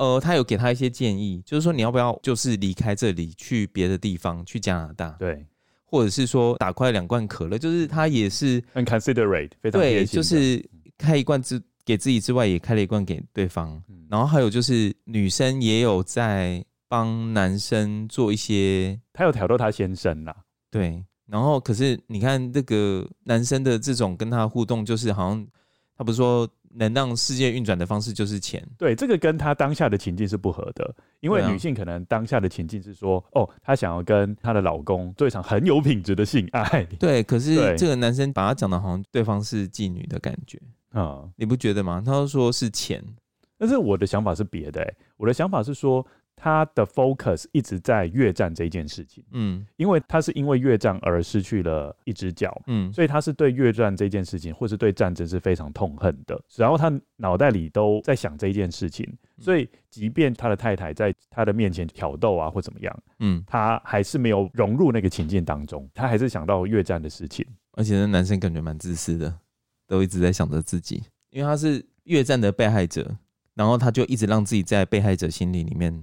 [0.00, 5.46] 呃，他有给他一些建议，就是说你要不要就是离开这里去别的地方，去加拿大，对，
[5.84, 10.64] 或者是说打快两罐可乐，就是他也是很 considerate，非常对，就是
[10.96, 13.70] 开一罐之给自己之外，也开了一罐给对方。
[13.90, 20.34] 嗯，然后还有就是女生也有在帮男生做一些，他有挑逗他先生啦，
[20.70, 25.46] 对，然后可是你看这个男生的这种跟他互动，就是好像
[25.94, 26.48] 他不是说。
[26.74, 28.66] 能让世界运转的方式就是钱。
[28.78, 36.84] 对，这个跟他当下的情境是不合的，因为女性可能当下的情境是说，哦，她想要跟她的老公做一场很有品质的性爱。
[36.98, 40.60] 对，可是这个男生把他讲的好像对方是妓女的感觉
[40.92, 42.02] 啊，你不觉得吗？
[42.04, 43.02] 他说是钱，
[43.58, 46.06] 但是我的想法是别的，欸，我的想法是说。
[46.42, 56.40] 他的 focus 一直在越战这件事情，嗯，因为他是因为越战而失去了一只脚，嗯，所以他是对越战这件事情，或是对战争是非常痛恨的。
[56.56, 67.46] 然后他脑袋里都在想这一件事情，所以即便他的太太在他的面前挑逗啊或怎么样，嗯，他还是没有融入那个情境当中，他还是想到越战的事情。
[67.72, 69.38] 而且那男生感觉蛮自私的，
[69.86, 73.14] 都一直在想着自己，因为他是越战的被害者，
[73.52, 76.02] 然后他就一直让自己在被害者心里里面。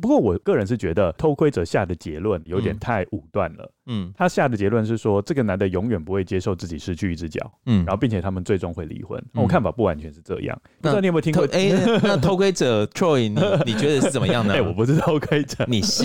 [0.00, 3.72] 不过，我个人是觉得偷窥者下的结论有点太武断了。
[3.86, 7.50] 嗯，他下的结论是说，这个男的永远不会接受自己失去一只脚。
[7.66, 9.18] 嗯，然后并且他们最终会离婚。
[9.34, 10.60] 嗯、我看法不完全是这样。
[10.80, 11.44] 不知道你有没有听过？
[11.52, 14.52] 哎、欸，那偷窥者 Troy，你你觉得是怎么样呢？
[14.54, 16.04] 哎、欸，我不是偷窥者，你是。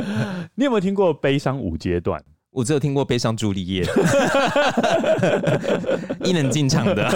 [0.56, 2.22] 你有没有听过悲伤五阶段？
[2.50, 3.84] 我只有听过悲伤朱丽叶，
[6.24, 7.06] 伊能进场的。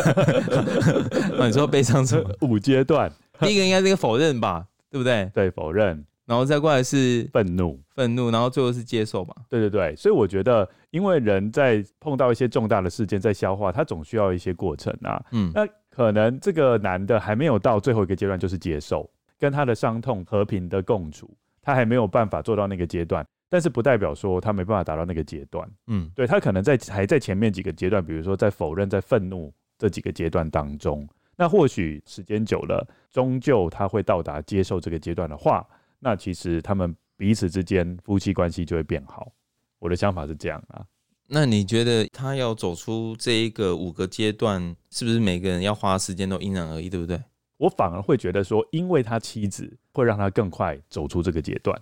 [1.46, 2.30] 你说悲伤什么？
[2.42, 3.10] 五阶段，
[3.40, 4.66] 第一个应该是一个否认吧？
[4.90, 5.30] 对不对？
[5.32, 9.34] 对，否认，然后再过来是愤怒，愤怒，然后最后是接受嘛？
[9.48, 15.24] 对对对，所以我觉得，因为人在碰到一些重大的事件，在消化，他总需要一些过程啊。
[15.32, 25.68] 嗯，那可能这个男的还没有到最后一个阶段，就是接受，跟他的伤痛和平的共处，他还没有办法做到那个阶段，但是不代表说他没办法达到那个阶段。
[25.86, 31.08] 嗯，对，他可能在还在前面几个阶段，比如说在否认、在愤怒这几个阶段当中。
[31.40, 35.66] 那或许时间久了，终究他会到达接受这个阶段的话，
[35.98, 39.32] 那其实他们彼此之间夫妻关系就会变好。
[39.78, 40.84] 我的想法是这样啊。
[41.26, 47.18] 那你觉得他要走出这一个五个阶段，是不是每个人要花时间都因人而异，对不对？
[47.56, 51.74] 我反而会觉得说，因为他妻子会让他更快走出这个阶段，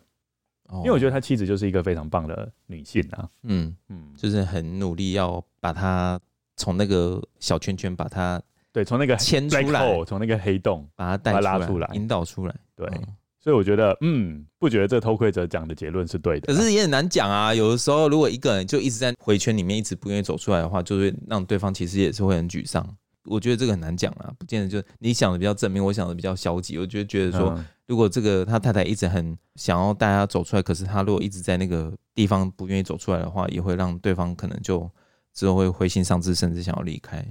[0.69, 3.29] 哦，因为我觉得他妻子就是一个非常棒的女性啊。
[3.43, 6.21] 嗯嗯，就是很努力要把他
[6.55, 8.41] 从那个小圈圈把他。
[8.73, 12.55] 对，从那个牵出来，从那个黑洞把它带出来，拉出来，引导出来。
[12.77, 13.03] 对，嗯、
[13.41, 16.53] 所以我觉得，嗯，不觉得这偷窥者讲的结论是对的。
[16.53, 17.55] 可是也很难讲啊。
[17.55, 22.87] 有的时候，如果一个人就一直在回圈里面，一直不愿意走出来的话，就会让对方其实也是会很沮丧。
[23.25, 26.79] 我觉得这个很难讲啊，不见得就你想的比较正面，我想的比较消极。
[26.79, 34.91] 我就觉得说，如果这个他太太一直很想要大家走出来，可是他如果一直在那个地方不愿意走出来的话，也会让对方可能就
[35.35, 37.27] 之后会灰心丧志，甚至想要离开。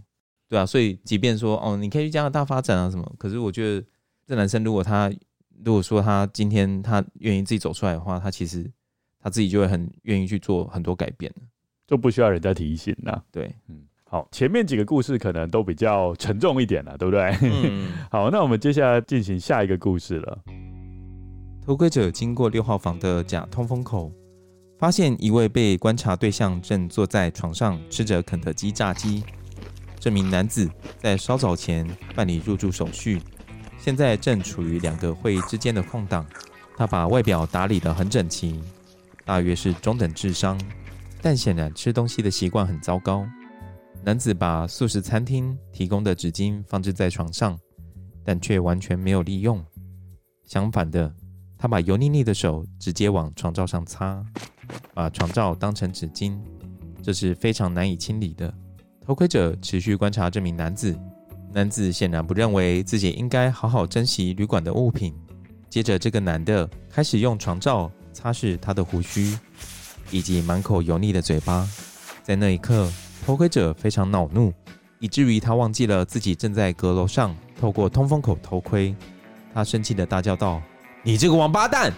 [0.49, 3.85] 对啊，所以即便说哦，你可以去加拿大发展啊什么，可是我觉得
[4.25, 5.11] 这男生如果他
[5.63, 8.69] 如果说他今天他愿意自己走出来的话，他其实
[9.19, 11.33] 他自己就会很愿意去做很多改变，
[11.85, 13.23] 就不需要人家提醒了。
[13.31, 17.35] 对，嗯，好，前面几个故事可能都比较沉重一点了，对不对？
[17.41, 20.39] 嗯，好，那我们接下来进行下一个故事了。
[21.65, 24.09] 偷窥者经过六号房的假通风口，
[24.77, 29.23] 发现一位被观察对象正坐在床上吃着肯德基炸鸡。
[29.99, 33.21] 这名男子在稍早前办理入住手续，
[33.77, 36.25] 现在正处于两个会议之间的空档。
[36.75, 38.61] 他把外表打理得很整齐，
[39.25, 40.59] 大约是中等智商，
[41.21, 43.27] 但显然吃东西的习惯很糟糕。
[44.03, 47.57] 男子把素食餐厅提供的纸巾放置在床上，
[48.23, 49.65] 但却完全没有利用。
[50.45, 51.13] 相反的，
[51.57, 54.23] 他把油腻腻的手直接往床罩上擦，
[54.93, 56.39] 把床罩当成纸巾，
[57.01, 58.53] 这是非常难以清理的。
[59.07, 60.93] 偷窥者持续观察这名男子，
[61.53, 65.15] 男子显然不认为自己应该好好珍惜旅馆的物品。
[65.69, 69.33] 接着，这个男的开始用床罩擦拭他的胡须
[70.11, 71.65] 以及满口油腻的嘴巴。
[72.21, 72.91] 在那一刻，
[73.25, 74.51] 偷窥者非常恼怒，
[74.99, 78.93] 以至于他忘记了自己正在阁楼上透过通风口偷窥。
[79.53, 80.61] 他生气地大叫道
[81.01, 81.93] ：“你这个王八蛋！”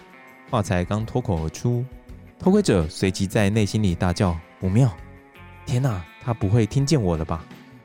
[0.52, 1.84] 话才刚脱口而出，
[2.38, 4.96] 偷窥者随即在内心里大叫：“不妙！
[5.66, 7.44] 天哪！”他不会听见我了吧？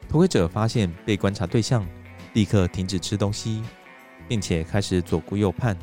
[0.09, 1.87] 偷窥者发现被观察对象，
[2.35, 3.62] 立刻停止吃东西，
[4.29, 5.77] 并且开始左顾右盼，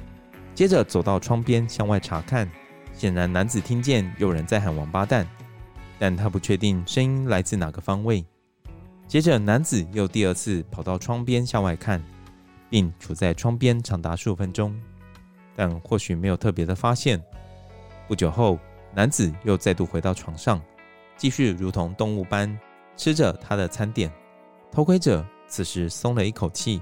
[0.56, 2.50] 接着走到窗边向外查看。
[2.94, 5.28] 显然，男子听见有人在喊“王八蛋”，
[5.98, 8.24] 但他不确定声音来自哪个方位。
[9.08, 12.04] 接着，男子又第二次跑到窗边向外看，
[12.70, 14.80] 并处在窗边长达数分钟，
[15.56, 17.22] 但或许没有特别的发现。
[18.08, 18.60] 不久后，
[18.94, 20.62] 男子又再度回到床上。
[21.22, 22.60] 继续如同动物般
[22.98, 24.12] 吃着他的餐点，
[24.72, 26.82] 偷窥者此时松了一口气，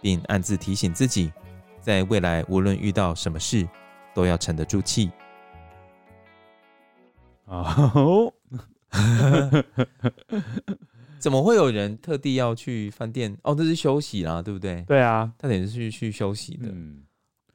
[0.00, 1.30] 并暗自提醒自己，
[1.78, 3.68] 在未来无论遇到什么事，
[4.14, 5.10] 都要沉得住气。
[7.44, 8.32] 哦，
[11.20, 13.36] 怎么会有人特地要去饭店？
[13.42, 14.80] 哦，这是休息啦，对不对？
[14.88, 16.68] 对啊，他等于是去去休息的。
[16.72, 17.02] 嗯，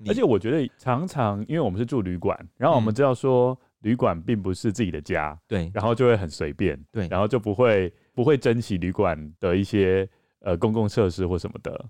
[0.06, 3.60] 而且我觉得常常，因为我们是住旅馆，然后我们知道说。
[3.84, 10.08] 嗯旅馆并不是自己的家，对，然后就会很随便，对，然后就不会不会珍惜旅馆的一些
[10.40, 11.86] 呃公共设施或什么的。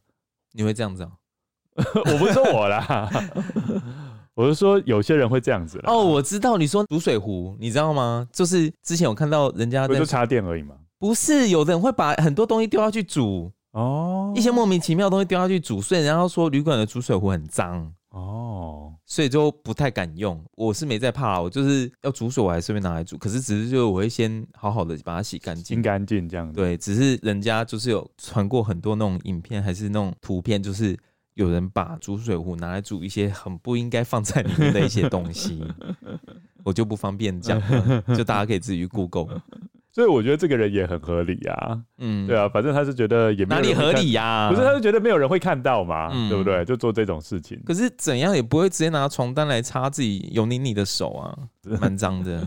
[0.53, 1.11] 你会这样子啊？
[2.05, 3.09] 我不是说我啦，
[4.35, 5.79] 我是说有些人会这样子。
[5.83, 8.27] 哦，我知道你说煮水壶，你知道吗？
[8.31, 10.75] 就是之前我看到人家不就插电而已嘛。
[10.99, 20.39] 不是，有的人会把很多东西丢下去煮哦，一些莫名其妙的东西丢下去煮，所以然后说旅馆的煮水壶很脏哦，所以就不太敢用。
[20.55, 23.17] 我是没在怕，我就是要煮水，我还是会拿来煮。
[23.17, 26.53] 可是只是就我会先好好的把它洗干净，清干净这样子。
[26.53, 30.95] 对，只是人家就是有传过很多那种影片，还是那种图片，就是
[31.33, 35.65] 有人把煮水壶拿来煮一些很不应该放在里面的一些东西，
[36.63, 37.59] 我就不方便讲，
[38.15, 39.41] 就大家可以自己去 Google。
[39.93, 44.49] 所以我觉得这个人也很合理啊，嗯，对啊，反正他是觉得也哪里合理呀、啊？
[44.49, 46.65] 不是，他是觉得没有人会看到嘛，嗯、对不对？
[46.65, 47.61] 就做这种事情。
[47.63, 51.37] 可是怎样也不会直接拿床单来擦自己油腻腻的手啊，
[51.79, 52.45] 蛮脏的。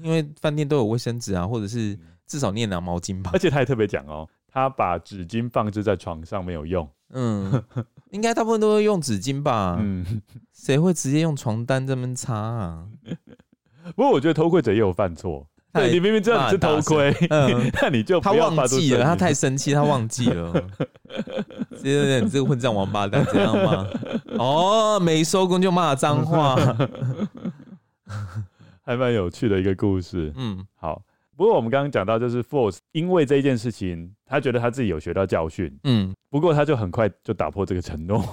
[0.00, 3.32] 因为饭店都有卫生纸啊，或者是至少你也拿毛巾吧。
[3.34, 6.88] 而且他也特别讲哦，他把纸巾放置在床上没有用。
[7.14, 7.64] 嗯，
[8.10, 9.76] 应该大部分都会用纸巾吧？
[9.80, 10.22] 嗯，
[10.52, 12.86] 谁会直接用床单这么擦啊？
[13.96, 15.48] 不过我觉得偷窥者也有犯错。
[15.76, 20.52] 对，你明明知道你是偷窥，嗯， 那你就他忘记了，他太生气，他忘记了。
[21.82, 23.86] 对对对，你这个混账王八蛋，这样吗？
[24.38, 26.56] 哦，没收工就骂脏话，
[28.84, 30.32] 还蛮有趣的一个故事。
[30.36, 31.02] 嗯，好。
[31.38, 35.70] 不过我们刚刚讲到，就是 Force 因为这件事情，他觉得他自己有学到教训。
[35.84, 38.24] 嗯，不过他就很快就打破这个承诺，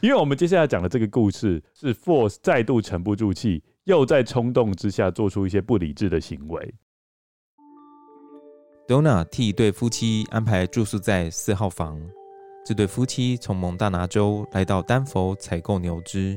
[0.00, 3.60] 因为我们接下来讲的这个故事是 Force 再度沉不住气。
[3.86, 6.74] 又在冲动之下做出一些不理智的行为。
[8.88, 12.00] Donna 替一对夫妻安排住宿在四号房。
[12.64, 16.36] 这对夫妻从蒙大拿州来到丹佛采购牛只。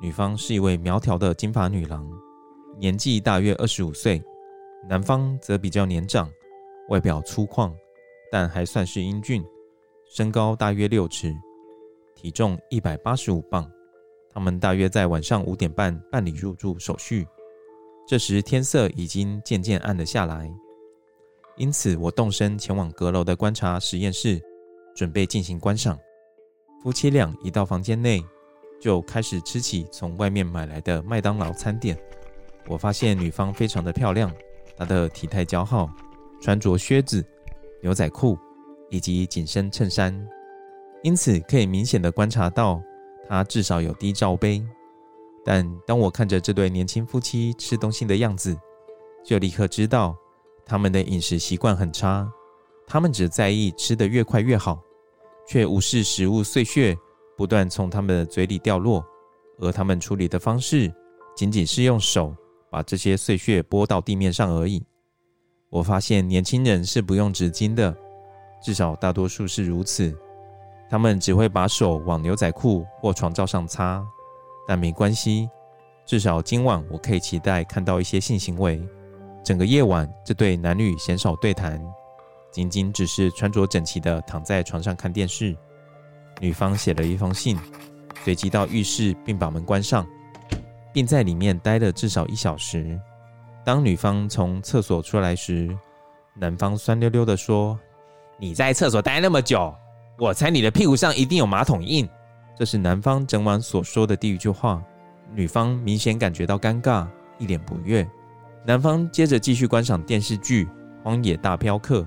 [0.00, 2.06] 女方是一位苗条的金发女郎，
[2.78, 4.18] 年纪大约二十五岁；
[4.88, 6.30] 男方则比较年长，
[6.88, 7.70] 外表粗犷，
[8.32, 9.44] 但还算是英俊，
[10.06, 11.34] 身高大约六尺，
[12.14, 13.70] 体重一百八十五磅。
[14.36, 17.26] 他们大约在晚上五点半办理入住手续，
[18.06, 20.52] 这时天色已经渐渐暗了下来，
[21.56, 24.38] 因此我动身前往阁楼的观察实验室，
[24.94, 25.98] 准备进行观赏。
[26.82, 28.22] 夫妻俩一到房间内，
[28.78, 31.98] 就开始吃起从外面买来的麦当劳餐点。
[32.68, 34.30] 我发现女方非常的漂亮，
[34.76, 35.88] 她的体态姣好，
[36.42, 37.24] 穿着靴子、
[37.80, 38.38] 牛仔裤
[38.90, 40.14] 以及紧身衬衫，
[41.02, 42.82] 因此可以明显的观察到。
[43.28, 44.62] 他至少有低罩杯，
[45.44, 48.56] 但当我看着这对年轻夫妻吃东西的样子，
[49.24, 50.16] 就立刻知道
[50.64, 52.28] 他们的饮食习惯很差。
[52.86, 54.80] 他们只在意吃得越快越好，
[55.48, 56.96] 却无视食物碎屑
[57.36, 59.04] 不断从他们的嘴里掉落，
[59.58, 60.92] 而他们处理的方式
[61.34, 62.32] 仅仅是用手
[62.70, 64.80] 把这些碎屑拨到地面上而已。
[65.68, 67.92] 我发现年轻人是不用纸巾的，
[68.62, 70.16] 至少大多数是如此。
[70.88, 74.04] 他们只会把手往牛仔裤或床罩上擦，
[74.68, 75.48] 但没关系，
[76.04, 78.80] 至少今晚我可以期待看到一些性行为。
[79.42, 81.80] 整个夜晚，这对男女鲜少对谈，
[82.50, 85.56] 仅仅只是穿着整齐的躺在床上看电视。
[86.40, 87.58] 女方写了一封信，
[88.24, 90.06] 随即到浴室并把门关上，
[90.92, 93.00] 并在里面待了至少一小时。
[93.64, 95.76] 当女方从厕所出来时，
[96.34, 97.78] 男方酸溜溜地说
[98.38, 99.74] ：“你在厕所待那么久。”
[100.18, 102.08] 我猜你的屁股上一定有马桶印，
[102.56, 104.82] 这是男方整晚所说的第一句话。
[105.34, 107.06] 女方明显感觉到尴尬，
[107.38, 108.08] 一脸不悦。
[108.64, 110.64] 男方接着继续观赏电视剧
[111.04, 112.00] 《荒野大镖客》，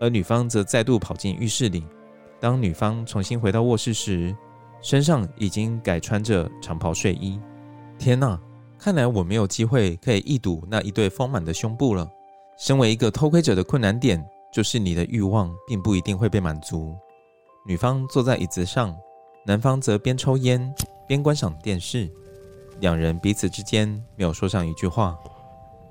[0.00, 1.86] 而女方则再度跑进浴室里。
[2.40, 4.34] 当女方重新回到卧室时，
[4.82, 7.40] 身上已经改穿着长袍睡衣。
[7.96, 8.36] 天哪，
[8.76, 12.08] 看来我没有机会可以一睹那一对丰满的胸部了。
[12.58, 14.20] 身为一个偷窥者的困难点，
[14.52, 16.96] 就是你的欲望并不一定会被满足。
[17.66, 18.96] 女方坐在椅子上，
[19.44, 20.72] 男方则边抽烟
[21.08, 22.08] 边观赏电视，
[22.78, 25.18] 两人彼此之间没有说上一句话。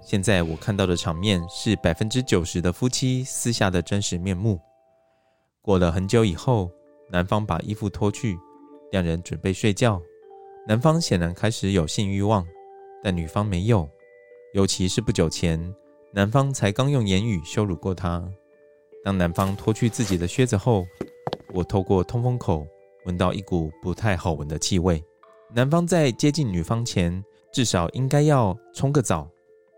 [0.01, 4.57] 现在我看到的场面是百分之九十的夫妻私下的真实面目。
[5.61, 6.71] 过了很久以后，
[7.09, 8.38] 男方把衣服脱去，
[8.93, 10.01] 两人准备睡觉。
[10.65, 12.47] 男方显然开始有性欲望，
[13.03, 13.89] 但女方没有，
[14.53, 15.59] 尤其是不久前，
[16.13, 18.23] 男方才刚用言语羞辱过她。
[19.03, 20.86] 当男方脱去自己的靴子后，
[21.53, 22.65] 我透过通风口
[23.05, 25.03] 闻到一股不太好闻的气味。
[25.53, 27.23] 男方在接近女方前，
[27.53, 29.29] 至少应该要冲个澡，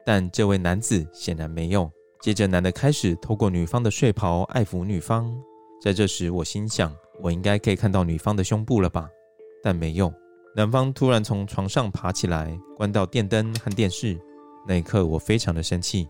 [0.06, 1.92] 但这位男子显然没有。
[2.22, 5.32] 接着，男的开始透过女方的睡袍爱抚女方。
[5.82, 6.92] 在这时，我心想，
[7.22, 9.08] 我应该可以看到女方的胸部了吧？
[9.62, 10.12] 但没有。
[10.56, 14.20] 男方突然从床上爬起来，关掉电灯和电视。
[14.68, 16.10] 那一刻，我非常的生气。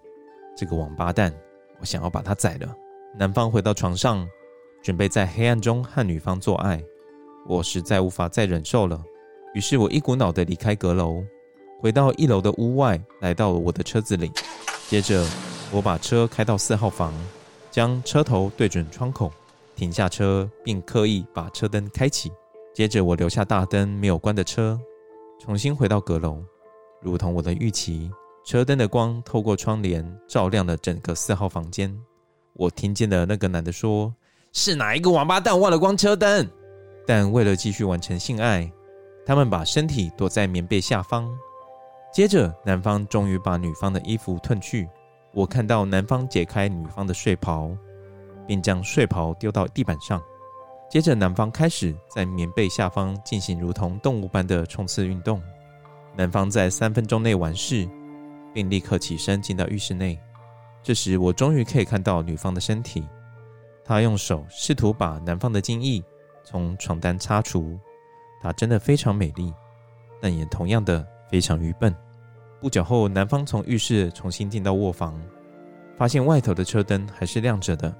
[0.55, 1.34] 这个王八蛋，
[1.82, 2.74] 我想要把他宰了。
[3.20, 4.26] 男方回到床上。
[4.88, 6.82] 准备在黑暗中和女方做爱，
[7.46, 9.04] 我实在无法再忍受了，
[9.54, 11.22] 于是我一股脑的离开阁楼，
[11.82, 14.32] 回到一楼的屋外，来到了我的车子里。
[14.88, 15.28] 接着，
[15.74, 17.14] 我把车开到四号房，
[17.70, 19.30] 将车头对准窗口，
[19.76, 22.32] 停下车，并刻意把车灯开启。
[22.74, 24.80] 接着，我留下大灯没有关的车，
[25.38, 26.42] 重新回到阁楼。
[27.02, 28.10] 如同我的预期，
[28.46, 31.94] 车灯的光透过窗帘照亮了整个四号房间。
[32.54, 34.16] 我听见了那个男的说
[34.60, 36.49] ：“是哪一个王八蛋忘了关车灯？”
[37.05, 38.70] 但为了继续完成性爱，
[39.24, 41.30] 他们把身体躲在棉被下方。
[42.12, 44.89] 接着，男方终于把女方的衣服褪去。
[45.32, 47.70] 我看到男方解开女方的睡袍，
[48.47, 50.20] 并将睡袍丢到地板上。
[50.89, 55.39] 接着，男方开始在棉被下方进行如同动物般的冲刺运动。
[56.16, 57.88] 男方在三分钟内完事，
[58.55, 60.20] 并立刻起身进到浴室内。
[60.82, 63.08] 这时，我终于可以看到女方的身体。
[63.88, 66.04] 她用手试图把男方的精液。
[66.44, 67.78] 从床单擦除，
[68.42, 69.54] 她真的非常美丽，
[70.22, 71.94] 但也同样的非常愚笨。
[72.62, 75.20] 不久后，男方从浴室重新进到卧房，
[75.98, 77.94] 发现外头的车灯还是亮着的，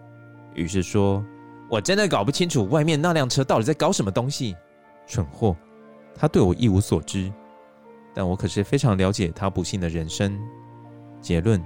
[0.56, 1.22] 于是说
[1.70, 4.56] ：“我真的搞不清楚外面那辆车到底在搞什么东西，
[5.06, 5.54] 蠢货！”
[6.16, 7.30] 他对我一无所知，
[8.14, 10.40] 但我可是非常了解他不幸的人生。
[11.20, 11.62] 结论：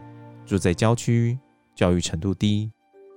[0.47, 1.38] 住在郊区、
[1.76, 2.72] 教育程度低、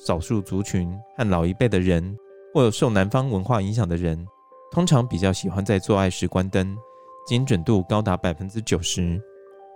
[0.07, 2.17] 少数族群和老一辈的人。
[2.53, 4.25] 或有受南方文化影响的人，
[4.71, 6.79] 通常比较喜欢在做爱时关灯，
[7.27, 9.21] 精准度高达百分之九十。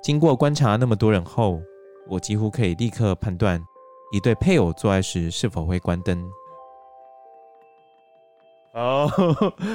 [0.00, 1.60] 经过观察那么多人后，
[2.08, 3.60] 我几乎可以立刻判断
[4.12, 6.30] 一对配偶做爱时是否会关灯。
[8.80, 9.10] 哦，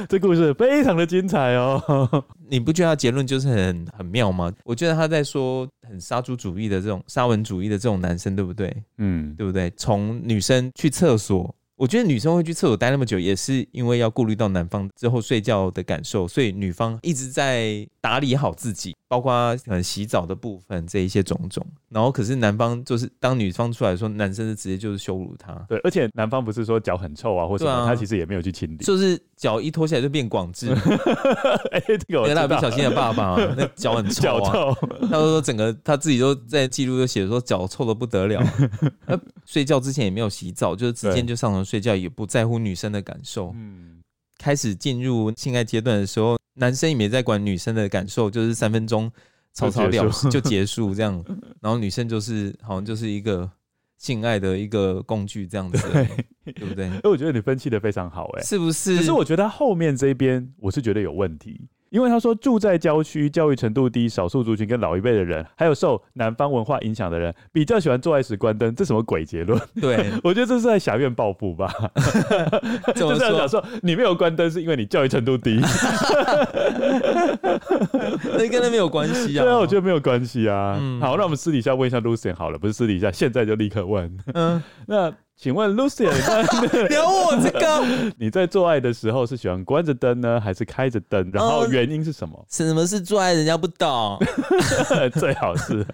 [0.07, 2.23] 这故事非常的精彩哦！
[2.49, 4.51] 你不觉得他结论就是很很妙吗？
[4.63, 8.73] 我觉得他在说很杀猪主义的这种沙文主义的这种男生，对不对？
[8.99, 9.69] 嗯，对不对？
[9.75, 11.53] 从女生去厕所。
[11.83, 21.61] 我觉得女生会去厕所待那么久，也是因为要顾虑到男方之后睡觉的感受，所以女方一直在打理好自己，包括可能洗澡的部分这一些种种。
[21.89, 25.53] 然后可是男方就是当女方出来说，男生是直接就是羞辱她。
[25.67, 30.71] 对，而且男方不是说脚很臭啊，或者什么，啊、他其实也没有去清理，就是脚一脱下来就变广智。
[31.71, 32.43] 哎、欸，这个我知道。
[32.43, 38.41] 蜡笔小新的爸爸、啊、 那脚很臭啊，臭他说整个他自己都在记录，就写说脚臭的不得了。
[39.45, 43.51] 睡觉之前也没有洗澡，就是直接就上床睡觉，也不在乎女生的感受。
[43.55, 43.99] 嗯，
[44.37, 49.11] 开始进入性爱阶段的时候，男生也没在管女生的感受，就是三分钟
[49.53, 51.25] 草草了事 就结束这样。
[51.59, 53.49] 然后女生就是好像就是一个
[53.97, 56.87] 性爱的一个工具这样子，对，对不对？
[56.89, 58.97] 哎，我觉得你分析的非常好，哎，是不是？
[58.97, 61.59] 可是我觉得后面这边我是觉得有问题。
[61.93, 69.61] 因为他说住在郊区、教育程度低、少数族群跟老一辈的人，还有受南方文化影响的人，比较喜欢做爱时关灯，这什么鬼结论？
[69.79, 71.71] 对， 我觉得这是在狭怨报复吧。
[72.95, 75.61] 就是这样讲说，你没有关灯是因为你教育程度低，
[78.23, 79.43] 那跟那没有关系啊。
[79.43, 80.75] 对啊，我觉得没有关系啊。
[80.81, 84.17] 嗯、好，那我们私底下问一下 Lucian 好了，不是私底下，现在就立刻问。
[84.33, 85.13] 嗯，那。
[85.43, 86.09] 请问 Lucien，
[86.87, 88.13] 聊 我这个？
[88.17, 91.29] 你在做爱的时候是喜欢关着灯呢，还是开着灯？
[91.33, 92.45] 然后原因是什么？
[92.49, 93.33] 什么是做爱？
[93.33, 94.17] 人家不懂，
[95.19, 95.85] 最好是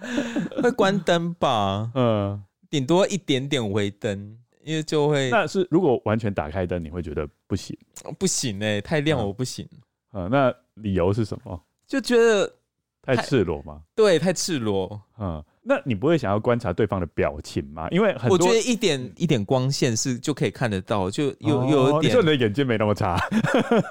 [0.62, 1.90] 会关灯吧？
[1.96, 2.40] 嗯，
[2.70, 5.28] 顶多一点点微灯，因为就会。
[5.30, 7.76] 那是如果完全打开灯，你会觉得不行？
[8.20, 9.68] 不行哎、欸，太亮我不行。
[10.12, 11.60] 嗯，那理由是什么？
[11.88, 12.48] 就觉得
[13.02, 13.80] 太赤裸吗？
[13.94, 15.00] 对，太赤裸。
[15.18, 15.42] 嗯。
[15.62, 17.86] 那你不会想要观察对方的表情吗？
[17.90, 22.04] 因为很多我觉得一点一点光线是就可以看得到，就有、哦、有一点。
[22.04, 23.18] 你说你的眼睛没那么差？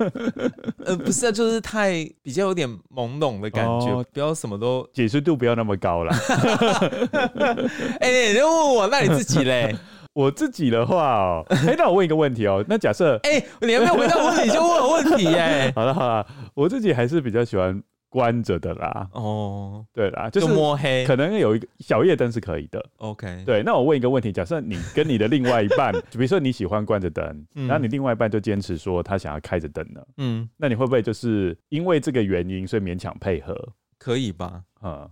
[0.83, 1.93] 呃，不是啊，就是太
[2.23, 6.11] 比较有点朦胧的感觉，哦、不要什么都解释度不要那么高了。
[8.01, 9.73] 哎、欸，你就问我，那你自己嘞？
[10.13, 15.71] 我自己的话哦，哎、欸，那我问一个问题哦，那假设哎、欸，你还没有回答问题就问我问题哎。
[15.75, 17.81] 好了好了，我自己还是比较喜欢。
[18.09, 22.83] 关着的啦，哦，对啦，就是摸黑，可能有一个小夜灯是可以的。
[22.97, 27.23] OK，对，那我问一个问题，假设你跟你的另外一半，就 比如说你喜欢关着灯，
[27.55, 33.55] 嗯、然后你另外一半就坚持说他想要开着灯呢，嗯，那你会不会就是因为这个原因，所以勉强配合？
[33.99, 34.63] 可以吧？
[34.81, 35.07] 嗯，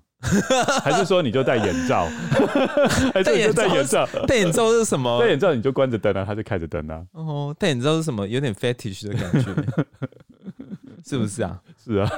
[0.82, 2.08] 还是说你就戴眼罩？
[3.14, 4.08] 还是你就戴眼罩？
[4.26, 5.20] 戴眼罩是什么？
[5.22, 7.06] 戴眼罩你就关着灯啊，他就开着灯啊。
[7.12, 8.26] 哦，戴眼罩是什么？
[8.28, 9.54] 有点 fetish 的感觉。
[11.08, 11.62] 是不是啊？
[11.78, 12.10] 是啊，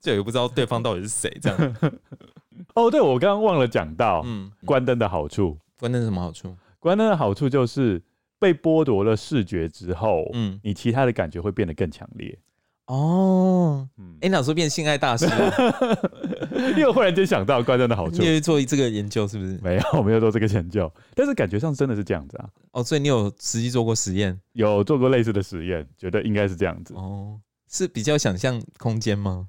[0.00, 1.76] 这也不知道对方到底是谁，这样。
[2.74, 5.58] 哦，对，我刚刚忘了讲到，嗯，关灯的好处。
[5.78, 6.56] 关灯什么好处？
[6.78, 8.02] 关灯的好处就是
[8.38, 12.38] 被剥夺了视觉之后，嗯，你其他的感觉会变得更强烈。
[12.86, 15.26] 哦，嗯，哎，哪时候变性爱大师？
[16.74, 19.58] 因为我忽然间想到观众的好处，你有做这个研究是不是？
[19.62, 22.48] 没有，我没有做这个研究，但是感觉上真的是这样子啊。
[22.72, 24.38] 哦，所以你有实际做过实验？
[24.52, 26.92] 有做过类似的实验，觉得应该是这样子。
[26.94, 29.48] 哦，是比较想象空间吗？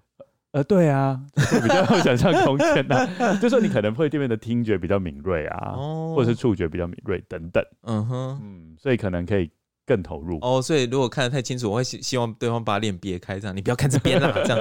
[0.51, 3.07] 呃，对啊，比较有想象空间的，
[3.41, 7.63] 就是说你可能会对面的听觉比较敏锐啊，哦，或者是触觉比较敏锐等等。
[7.81, 9.49] 嗯哼，嗯，所以可能可以。
[9.85, 14.59] 更投入哦，所以如果看得太清楚，我会希希望对方把脸别开，这样你不要看这边啦，这样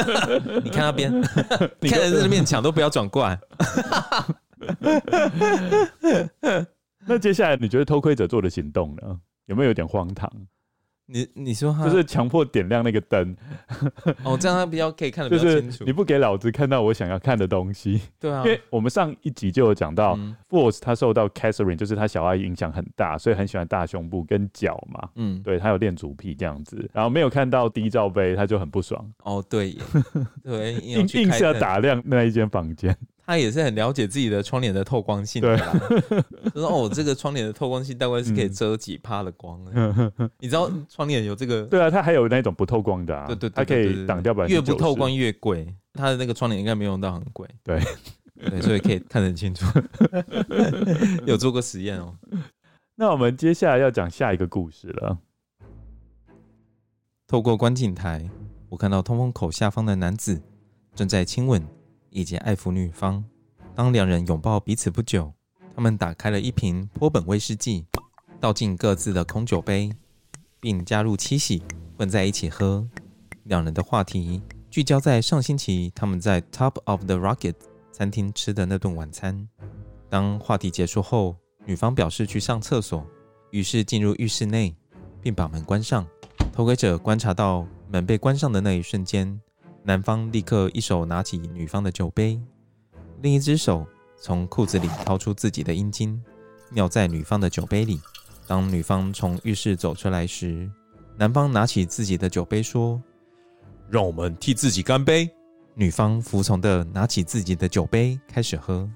[0.64, 1.12] 你看那边，
[1.80, 3.38] 你看着这面墙都不要转过来。
[7.06, 10.30] 那接下来你觉得偷窥者做的行动呢，有没有有点荒唐？
[11.06, 13.36] 你你说就是强迫点亮那个灯，
[14.24, 15.84] 哦，这样他比较可以看得 比较清楚。
[15.84, 18.42] 你不给老子看到我想要看的东西，对啊。
[18.44, 25.08] 因为我们上一集就有讲到、嗯、，Force 他受到 Catherine 就是他小爱影响很大，所以很喜欢大胸部跟脚嘛。
[25.16, 29.12] 嗯，对他有练足癖这样子，然后没有看到低罩杯，他就很不爽。
[29.24, 29.76] 哦，对，
[30.42, 32.96] 对，硬硬是要打亮那一间房间。
[33.26, 35.72] 他也是很了解自己的窗帘的透光性的啦，
[36.54, 39.58] 就说哦，这个窗帘的透光性大概是可以遮几趴的光。
[40.38, 41.62] 你知道窗帘有这个？
[41.62, 44.54] 对啊，它还有那种不透光的啊，对对，它可以挡掉百分之。
[44.54, 47.48] 越不透光越贵，它的那个窗帘应该没用到很贵。
[47.62, 47.80] 对
[48.50, 49.64] 对，所以可以看得很清楚。
[51.24, 52.14] 有做过实验哦。
[52.94, 55.18] 那我们接下来要讲下一个故事了。
[57.26, 58.28] 透过观景台，
[58.68, 60.42] 我看到通风口下方的男子
[60.94, 61.66] 正在亲吻。
[62.14, 63.22] 以及爱抚女方。
[63.74, 65.32] 当两人拥抱彼此不久，
[65.74, 67.84] 他们打开了一瓶波本威士忌，
[68.38, 69.90] 倒进各自的空酒杯，
[70.60, 71.60] 并加入七喜
[71.98, 72.88] 混在一起喝。
[73.42, 74.40] 两人的话题
[74.70, 77.56] 聚焦在上星期他们在 Top of the Rocket
[77.90, 79.48] 餐厅吃的那顿晚餐。
[80.08, 81.36] 当话题结束后，
[81.66, 83.04] 女方表示去上厕所，
[83.50, 84.76] 于是进入浴室内，
[85.20, 86.06] 并把门关上。
[86.52, 89.40] 偷窥者观察到门被关上的那一瞬间。
[89.86, 92.40] 男方立刻一手拿起女方的酒杯，
[93.20, 93.86] 另一只手
[94.18, 96.18] 从裤子里掏出自己的阴茎，
[96.70, 98.00] 尿在女方的酒杯里。
[98.46, 100.70] 当女方从浴室走出来时，
[101.18, 102.98] 男方拿起自己的酒杯说
[103.90, 105.28] ：“让我们替自己干杯。”
[105.76, 108.88] 女方服从的拿起自己的酒杯开始喝。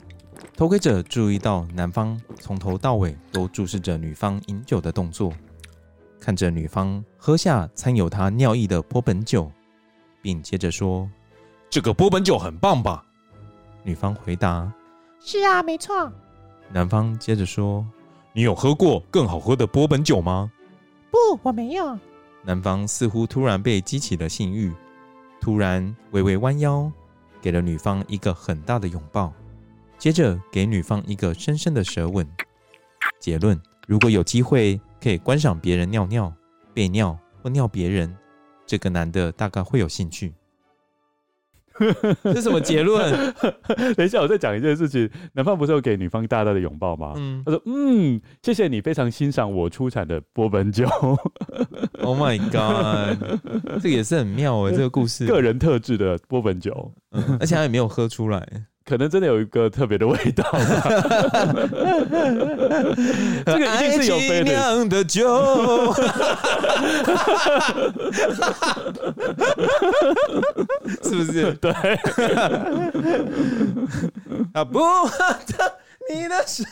[0.57, 5.35] 偷窥者注意到男方从头到尾都注视着女方饮酒的动作，
[6.19, 9.53] 看着女方喝下掺有他尿液的波本酒。
[10.23, 11.09] 并接着说
[11.71, 13.05] ：“这个波本酒很棒吧？”
[13.83, 14.73] 女方回答
[15.21, 16.13] ：“是啊，没错。”
[16.73, 17.87] 男方接着说
[18.33, 20.51] ：“你有喝过更好喝的波本酒吗
[21.11, 21.99] ？”“不，我没有。”
[22.45, 24.73] 男方似乎突然被激起了性欲，
[25.41, 26.91] 突然微微弯腰，
[27.41, 29.33] 给了女方一个很大的拥抱，
[29.99, 32.27] 接着给女方一个深深的舌吻。
[33.19, 36.33] 结论：如果有机会可以观赏别人尿尿、
[36.73, 38.15] 被尿或尿别人。
[38.69, 40.35] 这个男的大概会有兴趣，
[42.23, 43.33] 这是什么结论？
[43.97, 45.09] 等一下，我再讲一件事情。
[45.33, 47.15] 男方不是有给女方大大的拥抱吗？
[47.17, 50.87] 嗯，他说：“嗯，谢谢你，非常欣赏我出产的波本酒。
[52.03, 53.19] ”Oh my god，
[53.81, 58.47] 这个也是很妙哎，这个故事，个人特制的波本酒，嗯，而且他也没有喝出来。
[58.89, 60.59] 可能真的有一个特别的味道吧，
[63.45, 65.93] 这个一定是有杯酿的酒，
[71.05, 71.53] 是不是？
[71.61, 71.71] 对，
[74.55, 74.81] 啊不，
[76.11, 76.65] 你的手，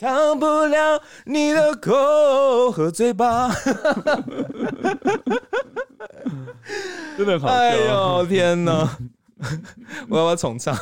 [0.00, 3.50] 烫不了你的口和嘴巴，
[7.18, 8.88] 真的好笑，哎呦天哪！
[10.08, 10.74] 我要不要重唱？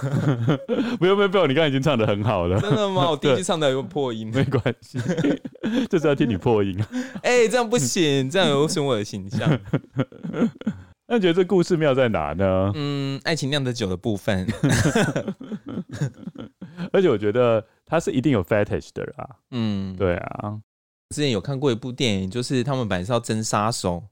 [0.99, 2.61] 不用不用不用，你刚才已经唱的很好了。
[2.61, 3.11] 真的吗？
[3.11, 4.99] 我第一句唱的有破音，没关系，
[5.91, 6.79] 就是要听你破音。
[7.23, 9.49] 哎、欸，这样不行，这样有损我的形象。
[11.09, 12.73] 那你觉得这故事妙在哪呢？
[12.75, 14.47] 嗯，爱情酿的酒的部分。
[16.93, 19.29] 而且我觉得他是一定有 fetish 的啊。
[19.51, 20.59] 嗯，对啊。
[21.11, 24.05] 之前有看过一部电影，就是他们本来是要争杀手，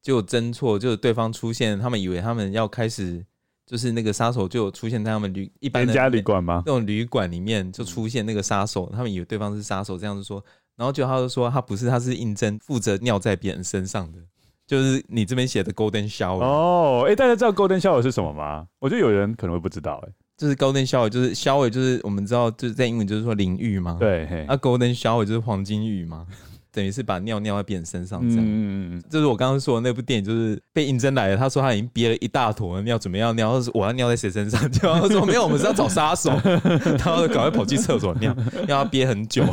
[0.00, 3.24] 结果征错，就是对方出现，他们以为他们要开始。
[3.66, 6.62] 就是那个杀手就有出现在他们旅一般的家旅馆吗？
[6.66, 10.44] 那种旅馆里面就出现那个杀手，他们以为对方是杀手，这样子说，
[10.76, 14.18] 然后就他就说他不是，他是应征负责尿在别人身上的，
[14.66, 18.66] 就是你这边写的 Golden Shower 哦，哎、欸，大家知道 Golden Shower 是什么吗？
[18.80, 26.26] 我觉得有人可能会不知道、欸，哎，就是 Golden Shower 就是 Shower 就是我们知道就是在英文就是说淋浴嘛，对，啊 Golden Shower 就是黄金浴嘛。
[26.74, 28.44] 等于是把尿尿在别人身上这样。
[28.44, 31.36] 嗯嗯，就是我刚刚说的那部电影，就是被应征来了。
[31.36, 34.60] 他说他已经憋了一大坨尿，准备要尿，我要尿在谁身上？
[34.72, 36.30] 就他说没有，我们是要找杀手，
[36.98, 38.34] 然后赶快跑去厕所尿，
[38.66, 39.44] 要他憋很久，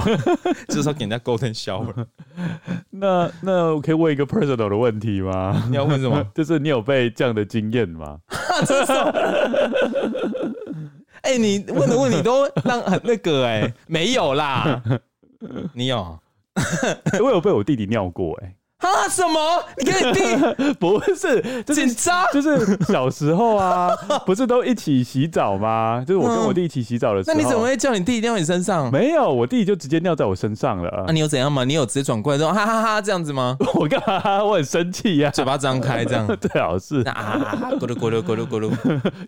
[0.68, 1.94] 就是要给人家 golden shower。
[2.90, 5.64] 那那我可以问一个 personal 的问题吗？
[5.70, 6.26] 你要问什么？
[6.34, 8.18] 就是你有被这样的经验吗？
[11.22, 14.82] 哎、欸，你问的问题都让很那个哎、欸，没有啦，
[15.74, 16.18] 你有？
[17.24, 18.56] 我有被我弟弟尿过哎、欸。
[18.82, 19.08] 啊？
[19.08, 19.40] 什么？
[19.78, 22.26] 你跟你弟 不是紧张？
[22.34, 23.96] 就是小时候啊，
[24.26, 26.04] 不是都一起洗澡吗？
[26.08, 28.92] 就是我跟我弟一起洗澡的时候，那你怎么会叫你弟弟尿你身上？
[28.92, 31.04] 没有，我弟弟就直接尿在我身上了。
[31.06, 31.64] 那你有怎样吗？
[31.64, 33.56] 你有直接转过来说哈哈哈这样子吗？
[33.76, 34.44] 我干嘛？
[34.44, 36.26] 我很生气呀，嘴巴张开这样。
[36.38, 37.40] 最好是啊，
[37.80, 38.72] 咕噜咕噜咕噜咕噜，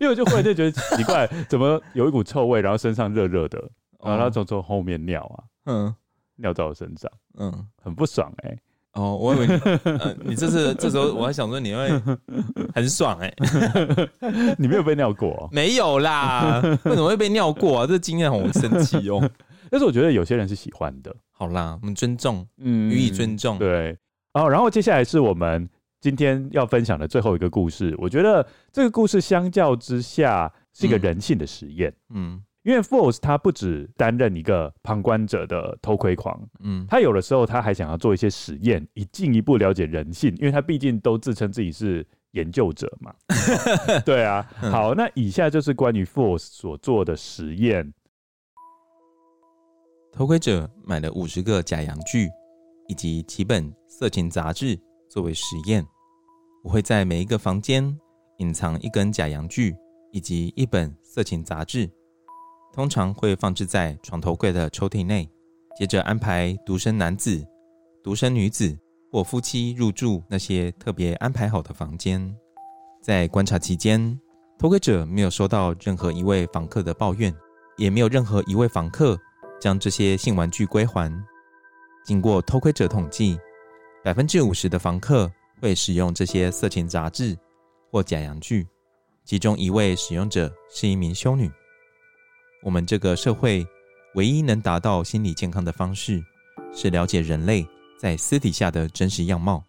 [0.00, 3.62] 为我就忽然就觉得奇怪，怎么有一股臭味，然后身上热热的，
[4.04, 5.94] 然后他从从后面尿啊，嗯，
[6.36, 8.58] 尿在我身上，嗯，很不爽哎。
[8.94, 9.54] 哦，我以为你，
[9.98, 11.88] 呃、你这次这时候我还想说你会
[12.72, 15.48] 很爽哎、欸， 你没有被尿过、喔？
[15.52, 17.86] 没有啦，为什么会被尿过啊？
[17.88, 19.28] 这经验让我生气哦。
[19.68, 21.12] 但是我觉得有些人是喜欢的。
[21.32, 23.58] 好啦，我们尊重，嗯，予以尊重。
[23.58, 23.98] 对，
[24.34, 25.68] 哦，然后接下来是我们
[26.00, 27.92] 今天要分享的最后一个故事。
[27.98, 32.34] 我觉得这个故事相较之下是一个人性的实验，嗯。
[32.34, 40.34] 嗯因为 Force 他不只担任一个旁观者的偷窥狂，嗯，他有的时候他还想要做一些实验，以进一步了解人性。
[40.38, 43.14] 因为他毕竟都自称自己是研究者嘛，
[44.06, 44.42] 对啊。
[44.56, 47.92] 好，那以下就是关于 Force 所做的实验。
[50.10, 52.30] 偷窥者买了五十个假洋具
[52.88, 54.78] 以及几本色情杂志
[55.10, 55.84] 作为实验。
[56.62, 57.94] 我会在每一个房间
[58.38, 59.76] 隐藏一根假洋具
[60.12, 61.90] 以及一本色情杂志。
[62.74, 65.30] 通常会放置在床头柜的抽屉内，
[65.78, 67.40] 接着安排独身男子、
[68.02, 68.76] 独身女子
[69.12, 72.36] 或夫妻入住那些特别安排好的房间。
[73.00, 74.18] 在观察期间，
[74.58, 77.32] 偷窥者没有收到任何一位房客的抱怨，
[77.76, 79.16] 也没有任何一位房客
[79.60, 81.08] 将这些性玩具归还。
[82.04, 83.38] 经过偷窥者统计，
[84.02, 87.38] 百分之五十的房客会使用这些色情杂志
[87.92, 88.66] 或假阳具，
[89.24, 91.48] 其中一位使用者是一名修女。
[92.64, 93.66] 我们这个社会
[94.14, 96.24] 唯一能达到心理健康的方式，
[96.72, 97.68] 是了解人类
[98.00, 99.62] 在私底下的真实样貌。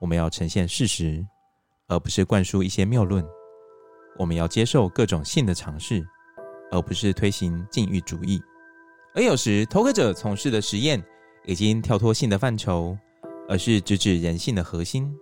[0.00, 1.22] 我们要呈现事实，
[1.88, 3.22] 而不是灌输一些谬论。
[4.18, 6.02] 我们要接受各种性的尝试，
[6.72, 8.40] 而不是推行禁欲主义。
[9.14, 11.04] 而有时，偷窥者从事的实验
[11.44, 12.96] 已经跳脱性的范畴，
[13.46, 15.14] 而是直指人性的核心。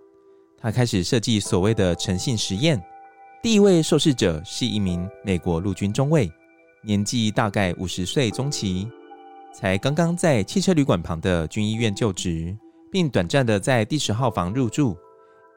[0.57, 2.81] 他开始设计所谓的诚信实验。
[3.43, 6.31] 第一位受试者是一名美国陆军中尉。
[6.85, 8.87] 年纪大概五十岁中期，
[9.51, 12.55] 才刚刚在汽车旅馆旁的军医院就职，
[12.91, 14.95] 并短暂的在第十号房入住。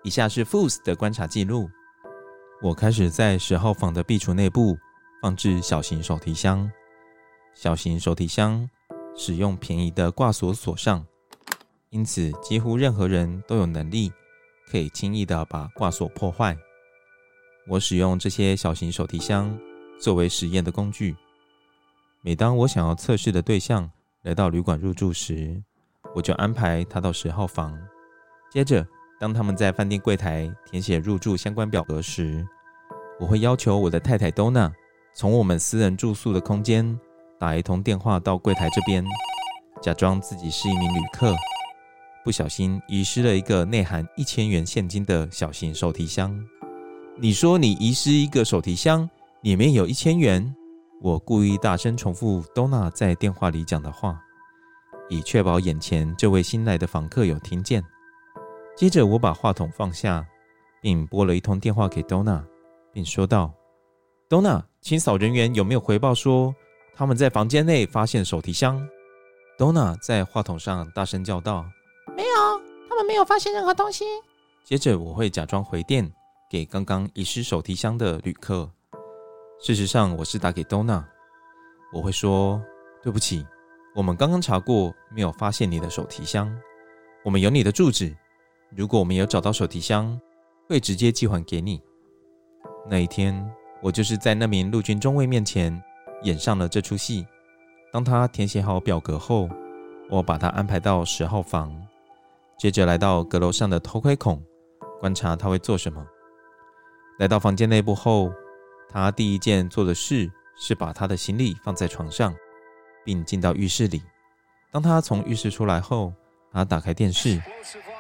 [0.03, 1.68] 以下是 Force 的观察记录：
[2.62, 4.79] 我开始在十号房的壁橱内部
[5.20, 6.70] 放置小型手提箱。
[7.55, 8.66] 小型手提箱
[9.14, 11.05] 使用便宜的挂锁锁上，
[11.91, 14.11] 因此几乎任何人都有能力
[14.70, 16.57] 可以轻易的把挂锁破坏。
[17.66, 19.55] 我使用这些小型手提箱。
[19.99, 21.17] 作为实验的工具，
[22.23, 23.91] 每当我想要测试的对象
[24.23, 25.61] 来到旅馆入住时，
[26.15, 27.77] 我就安排他到十号房。
[28.51, 28.87] 接着，
[29.19, 32.47] 当他们在饭店柜台填写入住相关表格时，
[33.19, 34.73] 我会要求我的太太 Donna
[35.15, 36.99] 从我们私人住宿的空间
[37.39, 39.05] 打一通电话到柜台这边，
[39.83, 41.35] 假装自己是一名旅客，
[42.25, 46.41] 不小心遗失了一个内含一千元现金的小型手提箱。
[47.17, 49.11] 你说你遗失一个手提箱？
[49.43, 50.55] 里面有一千元。
[51.01, 54.20] 我故意大声重复 Donna 在电话里讲的话，
[55.09, 57.84] 以确保眼前这位新来的访客有听见。
[58.76, 60.26] 接着，我把话筒放下，
[60.80, 62.43] 并拨了一通电话给 Donna，
[62.93, 63.55] 并说道
[64.28, 66.53] ：“Donna，清扫人员有没有回报说
[66.97, 68.84] 他们在房间内发现手提箱
[69.57, 71.64] ？”Donna 在话筒上大声叫道
[72.16, 72.28] ：“没有，
[72.89, 74.05] 他们没有发现任何东西。”
[74.66, 76.11] 接着，我会假装回电
[76.51, 78.68] 给刚刚遗失手提箱的旅客。
[79.61, 81.03] 事实上，我是打给 Donna。
[81.93, 82.63] 我会说
[83.03, 83.45] ：“对不起，
[83.93, 86.49] 我们刚刚查过，没有发现你的手提箱。
[87.25, 88.17] 我们有你的住址，
[88.71, 90.19] 如果我们有找到手提箱，
[90.69, 91.83] 会直接寄还给你。”
[92.89, 93.53] 那一天，
[93.83, 95.83] 我就是在那名陆军中尉面前
[96.23, 97.27] 演上了这出戏。
[97.93, 99.49] 当他填写好表格后，
[100.09, 101.75] 我把他安排到十号房，
[102.57, 104.41] 接着来到阁楼上的偷窥孔，
[105.01, 106.07] 观察他会做什么。
[107.19, 108.31] 来到房间内部后，
[108.91, 112.34] 他第一件做的事是把他的行李放在床上，
[113.05, 114.03] 并进到浴室里。
[114.70, 116.12] 当他从浴室出来后，
[116.53, 117.41] 他打开电视，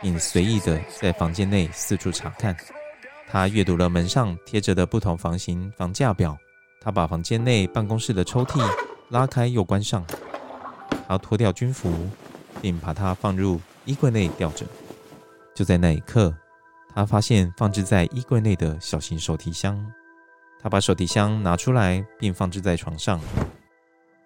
[0.00, 2.56] 并随意的在房间内四处查看。
[3.26, 6.36] 他阅读了门上贴着的不同房型房价表。
[6.80, 8.66] 他把房间内办公室的抽屉
[9.10, 10.04] 拉开又关上。
[11.06, 11.92] 他脱掉军服，
[12.62, 14.64] 并把它放入衣柜内吊着。
[15.54, 16.34] 就在那一刻，
[16.94, 19.84] 他发现放置在衣柜内的小型手提箱。
[20.60, 23.20] 他把手提箱拿出来，并放置在床上。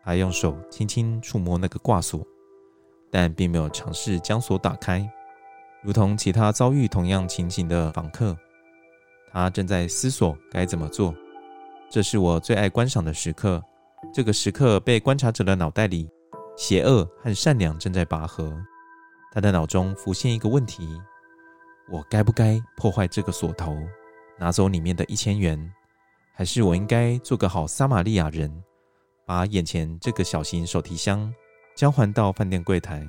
[0.05, 2.26] 他用手轻轻触摸那个挂锁，
[3.11, 5.09] 但并没有尝试将锁打开。
[5.83, 8.37] 如同其他遭遇同样情形的访客，
[9.30, 11.14] 他正在思索该怎么做。
[11.91, 13.62] 这是我最爱观赏的时刻。
[14.12, 16.11] 这个时刻被观察者的脑袋里，
[16.57, 18.53] 邪恶和善良正在拔河。
[19.33, 21.01] 他的脑中浮现一个问题：
[21.91, 23.76] 我该不该破坏这个锁头，
[24.39, 25.72] 拿走里面的一千元？
[26.35, 28.51] 还是我应该做个好撒玛利亚人，
[29.26, 31.33] 把眼前这个小型手提箱
[31.76, 33.07] 交还到饭店柜台？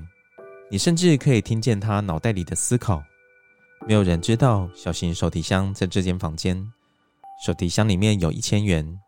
[0.70, 3.02] 你甚至可以听见他脑袋里的思考。
[3.88, 6.66] 没有人知道小型手提箱在这间房间。
[7.46, 9.00] 手提箱里面有一千元，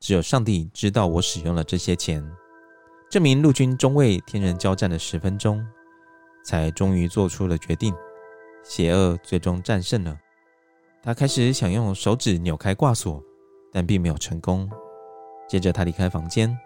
[0.00, 2.24] 只有上帝知道我使用了这些钱。
[3.10, 5.64] 这名陆军中尉天人交战了十分钟，
[6.44, 7.94] 才终于做出了决定。
[8.62, 10.18] 邪恶最终战胜了。
[11.02, 13.22] 他开始想用手指扭开挂锁。
[13.76, 14.66] 但并没有成功。
[15.46, 16.58] 接着，他离开房间，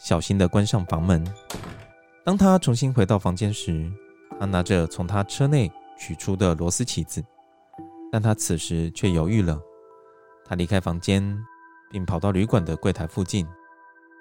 [0.00, 1.24] 小心地关上房门。
[2.24, 3.88] 当他重新回到房间时，
[4.40, 7.24] 他拿着从他车内取出的螺丝起子，
[8.10, 9.60] 但他此时却犹豫了。
[10.44, 11.22] 他离开房间，
[11.88, 13.46] 并跑到旅馆的柜台附近。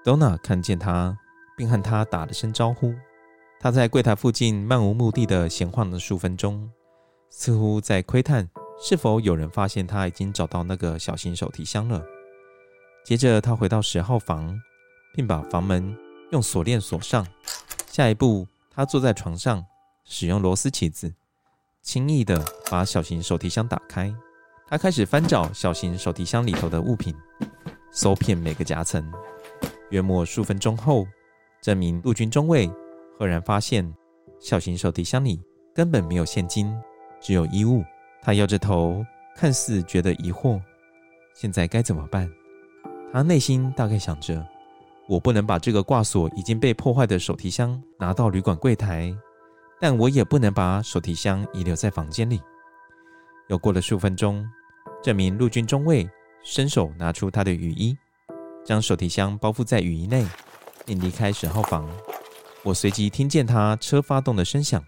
[0.06, 1.18] Donna 看见他，
[1.58, 2.94] 并和他打了声招呼。
[3.60, 6.70] 他在柜台附近漫无目的地闲晃了数分钟，
[7.32, 8.48] 似乎在窥探
[8.80, 12.00] 是否有人发现他已经找到那个小型手提箱了。
[13.04, 14.60] 接着，他回到十号房，
[15.14, 15.98] 并把房门
[16.32, 17.26] 用锁链锁上。
[17.88, 19.66] 下一步，他坐在床上，
[20.06, 21.14] 使用螺丝起子，
[21.82, 24.14] 轻易地把小型手提箱打开。
[24.68, 27.16] 他开始翻找小型手提箱里头的物品，
[27.92, 29.12] 搜遍每个夹层。
[29.90, 31.08] 约莫数分钟后，
[31.60, 32.70] 这名陆军中尉
[33.18, 33.92] 赫然发现，
[34.40, 35.42] 小型手提箱里
[35.74, 36.72] 根本没有现金，
[37.20, 37.84] 只有衣物。
[38.22, 39.04] 他摇着头，
[39.36, 40.62] 看似觉得疑惑。
[41.34, 42.30] 现在该怎么办？
[43.12, 44.46] 他内心大概想着：
[45.08, 49.12] 我不能把这个挂锁已经被破坏的手提箱拿到旅馆柜台，
[49.80, 52.40] 但我也不能把手提箱遗留在房间里。
[53.48, 54.48] 又过了数分钟，
[55.02, 56.08] 这名陆军中尉
[56.44, 57.98] 伸手拿出他的雨衣，
[58.64, 60.24] 将手提箱包覆在雨衣内，
[60.86, 61.90] 并离开十号房。
[62.62, 64.84] 我随即听见他车发动的声响，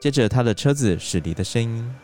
[0.00, 1.94] 接着他的车子驶离的声音。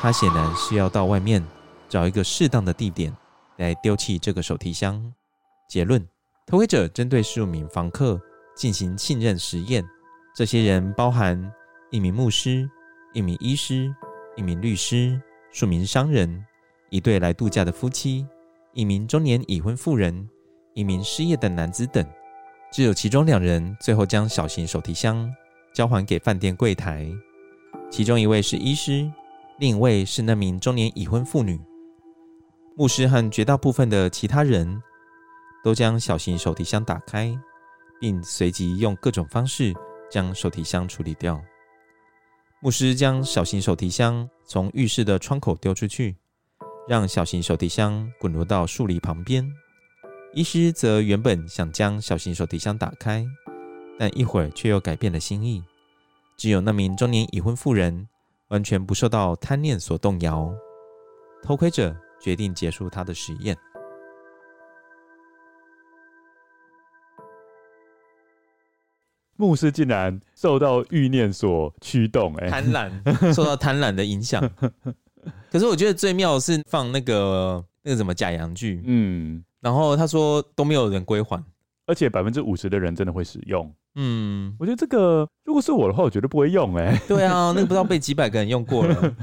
[0.00, 1.40] 他显然是要到外面
[1.88, 3.16] 找一个适当的地点。
[3.62, 5.00] 来丢弃这个手提箱。
[5.68, 6.06] 结论：
[6.46, 8.20] 偷窥者针对十五名房客
[8.56, 9.82] 进行信任实验。
[10.34, 11.50] 这些人包含
[11.90, 12.68] 一名牧师、
[13.14, 13.94] 一名医师、
[14.36, 16.44] 一名律师、数名商人、
[16.90, 18.26] 一对来度假的夫妻、
[18.72, 20.28] 一名中年已婚妇人、
[20.74, 22.04] 一名失业的男子等。
[22.72, 25.30] 只有其中两人最后将小型手提箱
[25.74, 27.06] 交还给饭店柜台。
[27.90, 29.10] 其中一位是医师，
[29.58, 31.60] 另一位是那名中年已婚妇女。
[32.74, 34.82] 牧师和绝大部分的其他人
[35.62, 37.38] 都将小型手提箱打开，
[38.00, 39.74] 并随即用各种方式
[40.10, 41.40] 将手提箱处理掉。
[42.60, 46.16] 牧师将小型手提箱从浴室的窗口丢出去，
[46.88, 49.46] 让小型手提箱滚落到树篱旁边。
[50.32, 53.24] 医师则原本想将小型手提箱打开，
[53.98, 55.62] 但一会儿却又改变了心意。
[56.38, 58.08] 只有那名中年已婚妇人
[58.48, 60.50] 完全不受到贪念所动摇。
[61.42, 61.94] 偷窥者。
[62.22, 63.56] 决定结束他的实验。
[69.36, 74.48] 牧师竟然受到欲念所驱动，哎，贪婪受到贪婪的影响。
[75.50, 81.42] 可是我觉得最妙的是放那个那个什么假洋具，嗯，然后他说都没有人归还，
[81.86, 83.74] 而且百分之五十的人真的会使用。
[83.94, 89.14] 嗯，我觉得这个如果是我的话，我绝对不会用，哎， 对啊，那个不知道被 几百个人用过了。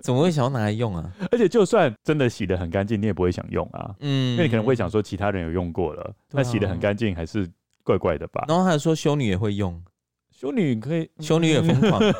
[0.00, 1.10] 怎么会想要拿来用啊？
[1.32, 3.92] 而且就算真的洗的很干净，你也不会想用啊。
[4.00, 7.48] 嗯，因为你可能会想说其他人有用过了，那、啊、洗的很干净还是
[7.82, 8.44] 怪怪的吧？
[8.46, 9.82] 然后还说修女也会用，
[10.30, 12.00] 修女可以，修女也疯狂。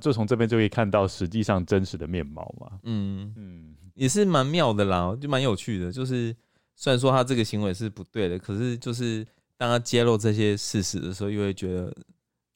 [0.00, 2.78] 就从这边就可以看到实际上真实的面貌嘛。
[2.84, 5.90] 嗯嗯，也是蛮妙的啦，就蛮有趣的。
[5.90, 6.36] 就是
[6.78, 9.26] 虽然说他这个行为是不对的，可是就是
[9.56, 11.92] 当他揭露这些事实的时候，又会觉得。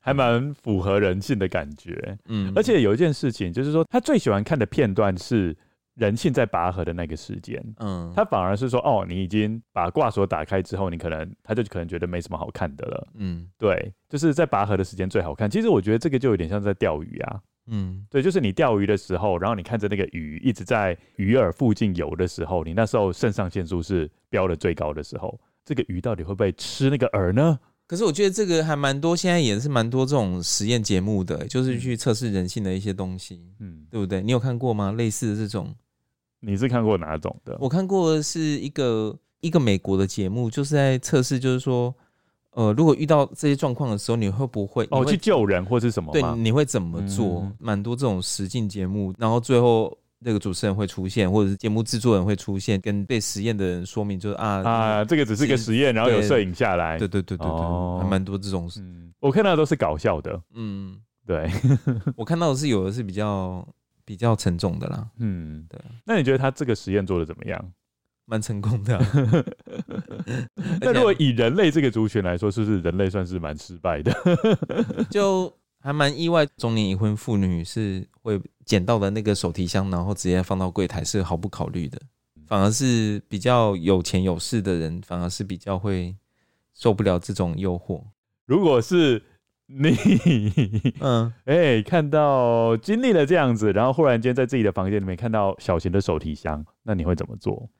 [0.05, 5.57] 还蛮符合人性的感觉，嗯，而且有一件事情，就是说他最喜欢看的片段是
[5.95, 15.49] 人性在拔河的那个时间，嗯，他反而是说，哦，你已经把挂锁打开之后，你可能他就可能觉得没什么好看的了，嗯，对，就是在拔河的时间最好看。
[15.49, 27.59] 其实我觉得这个就有点像在钓鱼啊，嗯，对，就是你钓鱼的时候，然后你看着那个鱼一直在鱼饵附近游的时候，你那时候肾上腺素是飙的最高的时候，这个鱼到底会不会吃那个饵呢？
[27.87, 34.23] 可是我觉得这个还蛮多，现在也是蛮多这种实验节目的，就是去测试人性的一些东西，嗯，对不对？
[34.23, 34.93] 你有看过吗？
[34.93, 35.75] 类似的这种。
[36.41, 37.57] 你是看过哪种的？
[37.61, 41.95] 我看过的是一个一个美国的节目，就是在测试，就是说，
[42.53, 46.13] 呃，如果遇到这些状况的时候，你会不会哦去救人或是什么？
[46.13, 47.51] 对，你会怎么做？
[47.59, 56.99] 蛮、嗯、多这种实境节目，然后最后那个主持人会出现，或者是节目制作人会出现，跟被实验的人说明，就是啊啊，这个只是个实验，然后有摄影下来。
[56.99, 58.71] 对对对对对，哦、还蛮多这种。
[59.21, 60.41] 我看到的都是搞笑的。
[60.55, 61.51] 嗯，对，
[62.17, 63.67] 我看到的是有的是比较。
[64.05, 65.81] 比较沉重的啦，嗯，对。
[66.05, 67.73] 那你觉得他这个实验做的怎么样？
[68.25, 69.07] 蛮成功的啊。
[70.81, 74.13] 那如果以人类这个族群来说，是不是人类算是蛮失败的？
[75.11, 82.01] 就还蛮意外，中年已婚妇女是会捡到的那个手提箱，然后直接放到柜台，是毫不考虑的。
[82.47, 86.15] 反而是比较有钱有势的人，反而是比较会
[86.75, 88.03] 受不了这种诱惑。
[88.47, 89.23] 如果是。
[89.75, 89.97] 你
[91.01, 97.71] 嗯，哎、欸，看到经历了这样子，然后忽然间在自己的房间里面看到小型的手提箱，那你会怎么做？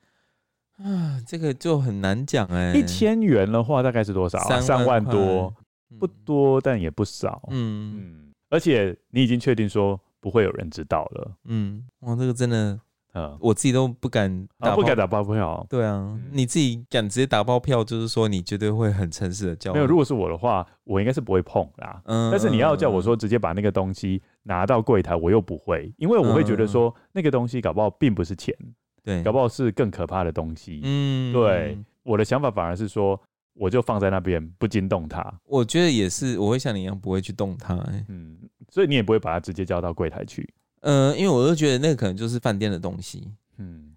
[0.79, 2.79] 啊，这个就很难讲哎、欸。
[2.79, 4.61] 一千元的话大概是多少、啊？
[4.61, 5.55] 三万多，
[5.99, 7.43] 不多，但也不少。
[7.51, 11.33] 嗯嗯，而且你已经确定说不会有人知道了。
[11.45, 12.81] 嗯，哇，这个真的。
[13.15, 15.67] 呃，我自己都不敢不敢打包票。
[15.69, 19.71] 对啊，你自己敢直接打包票，就是说你绝对会很诚实的交。
[19.75, 22.01] 没有，如果是我的话，我应该是不会碰啦。
[22.07, 28.57] 嗯，但是你要叫我说直接把那个东西拿到柜台，我又不会，因为我会觉得说那个东西搞不好并不是钱，
[29.05, 30.81] 对，搞不好是更可怕的东西。
[30.83, 33.21] 嗯，对，我的想法反而是说，
[33.55, 35.23] 我就放在那边不惊动它。
[35.45, 37.75] 我觉得也是，我会像你一样不会去动它。
[38.09, 38.39] 嗯，
[38.69, 40.49] 所以你也不会把它直接交到柜台去。
[40.81, 43.95] 呃，因为我就觉得那个可能就是饭店的东西，嗯，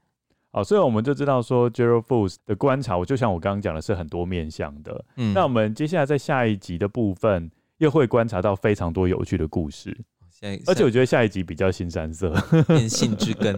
[0.51, 7.49] 好，所以我们就知道说 Gerald Fools 的观察，我就像我刚刚讲的是很多面向的，嗯，那我们接下来在下一集的部分
[7.80, 9.97] 又会观察到非常多有趣的故事，
[10.39, 12.29] 下一，而且我觉得下一集比较新三色，
[12.67, 13.57] 变性之根，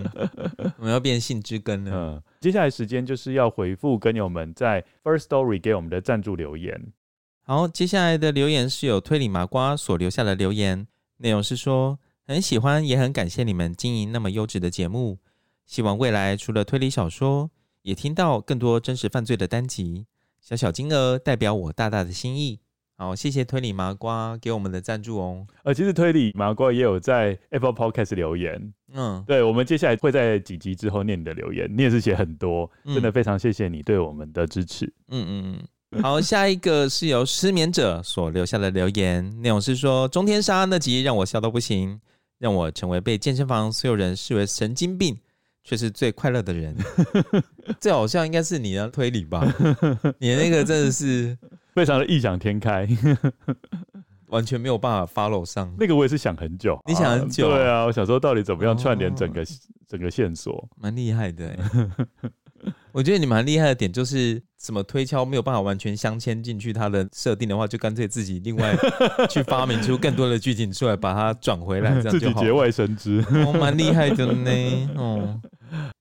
[0.77, 6.93] 我们要变性之根了，嗯，接下来时间就是要回复跟友们在 First Story 给我们的赞助留言，
[7.41, 11.97] 好，接下来的留言是有推理麻瓜所留下的留言，内容是说。
[12.29, 15.17] 很喜欢，也很感谢你们经营那么优质的节目。
[15.65, 17.49] 希望未来除了推理小说，
[17.83, 20.07] 也听到更多真实犯罪的单集。
[20.41, 22.59] 小小金额代表我大大的心意。
[22.97, 25.45] 好，谢谢推理麻瓜给我们的赞助哦。
[25.63, 28.73] 呃，其实推理麻瓜也有在 Apple Podcast 留言。
[28.93, 31.71] 嗯，对，我们接下来会在几集之后念你的留言。
[31.71, 34.91] 你也是写很多，真的非常谢谢你对我们的支持。
[35.09, 35.59] 嗯嗯
[35.93, 36.01] 嗯。
[36.01, 41.99] 好， 下一个是由失眠者所留下的留言，内容是说中天杀那集让我笑到不行。
[42.39, 45.17] 让我成为被健身房所有人视为神经病，
[45.63, 46.77] 却是最快乐的人。
[47.81, 49.43] 最好笑应该是你的推理吧？
[50.19, 51.35] 你那个真的是
[51.77, 52.87] 非常的异想天开，
[54.29, 55.71] 完全没有办法 follow 上。
[55.77, 57.47] 那个我也是想很久，你想很久？
[57.51, 57.55] 啊？
[57.55, 59.45] 对啊，我想说到底怎么样串联整个、哦、
[59.87, 61.55] 整个线索，蛮厉害的。
[62.91, 68.75] 我觉得你蛮厉害的点就是，什么推敲没有办法完全镶嵌进去它的设定的话，就干脆自己另外
[69.29, 72.33] 去发明出更多的剧情出来，把它转回来， 这样就好。
[72.33, 74.89] 自己节外生枝，哦，蛮厉害的呢。
[74.95, 75.39] 哦，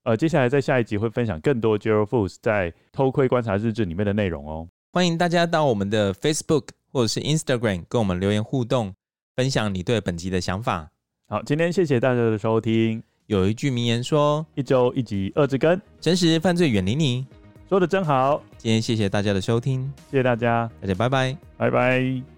[0.05, 4.67] 呃，接下来在下一集会分享更多 Gerald Fools 在偷窥观察日志里面的内容哦。
[4.97, 8.95] 欢迎大家到我们的 Facebook 或者是 Instagram 跟我们留言互动，
[9.35, 10.89] 分享你对本集的想法。
[11.27, 13.03] 好，今天谢谢大家的收听。
[13.27, 17.27] 有一句名言说：“一周一集，二之根，真实犯罪远离你。”
[17.69, 18.41] 说得真好。
[18.57, 22.36] 今天谢谢大家的收听，谢谢大家，大家拜拜，拜拜。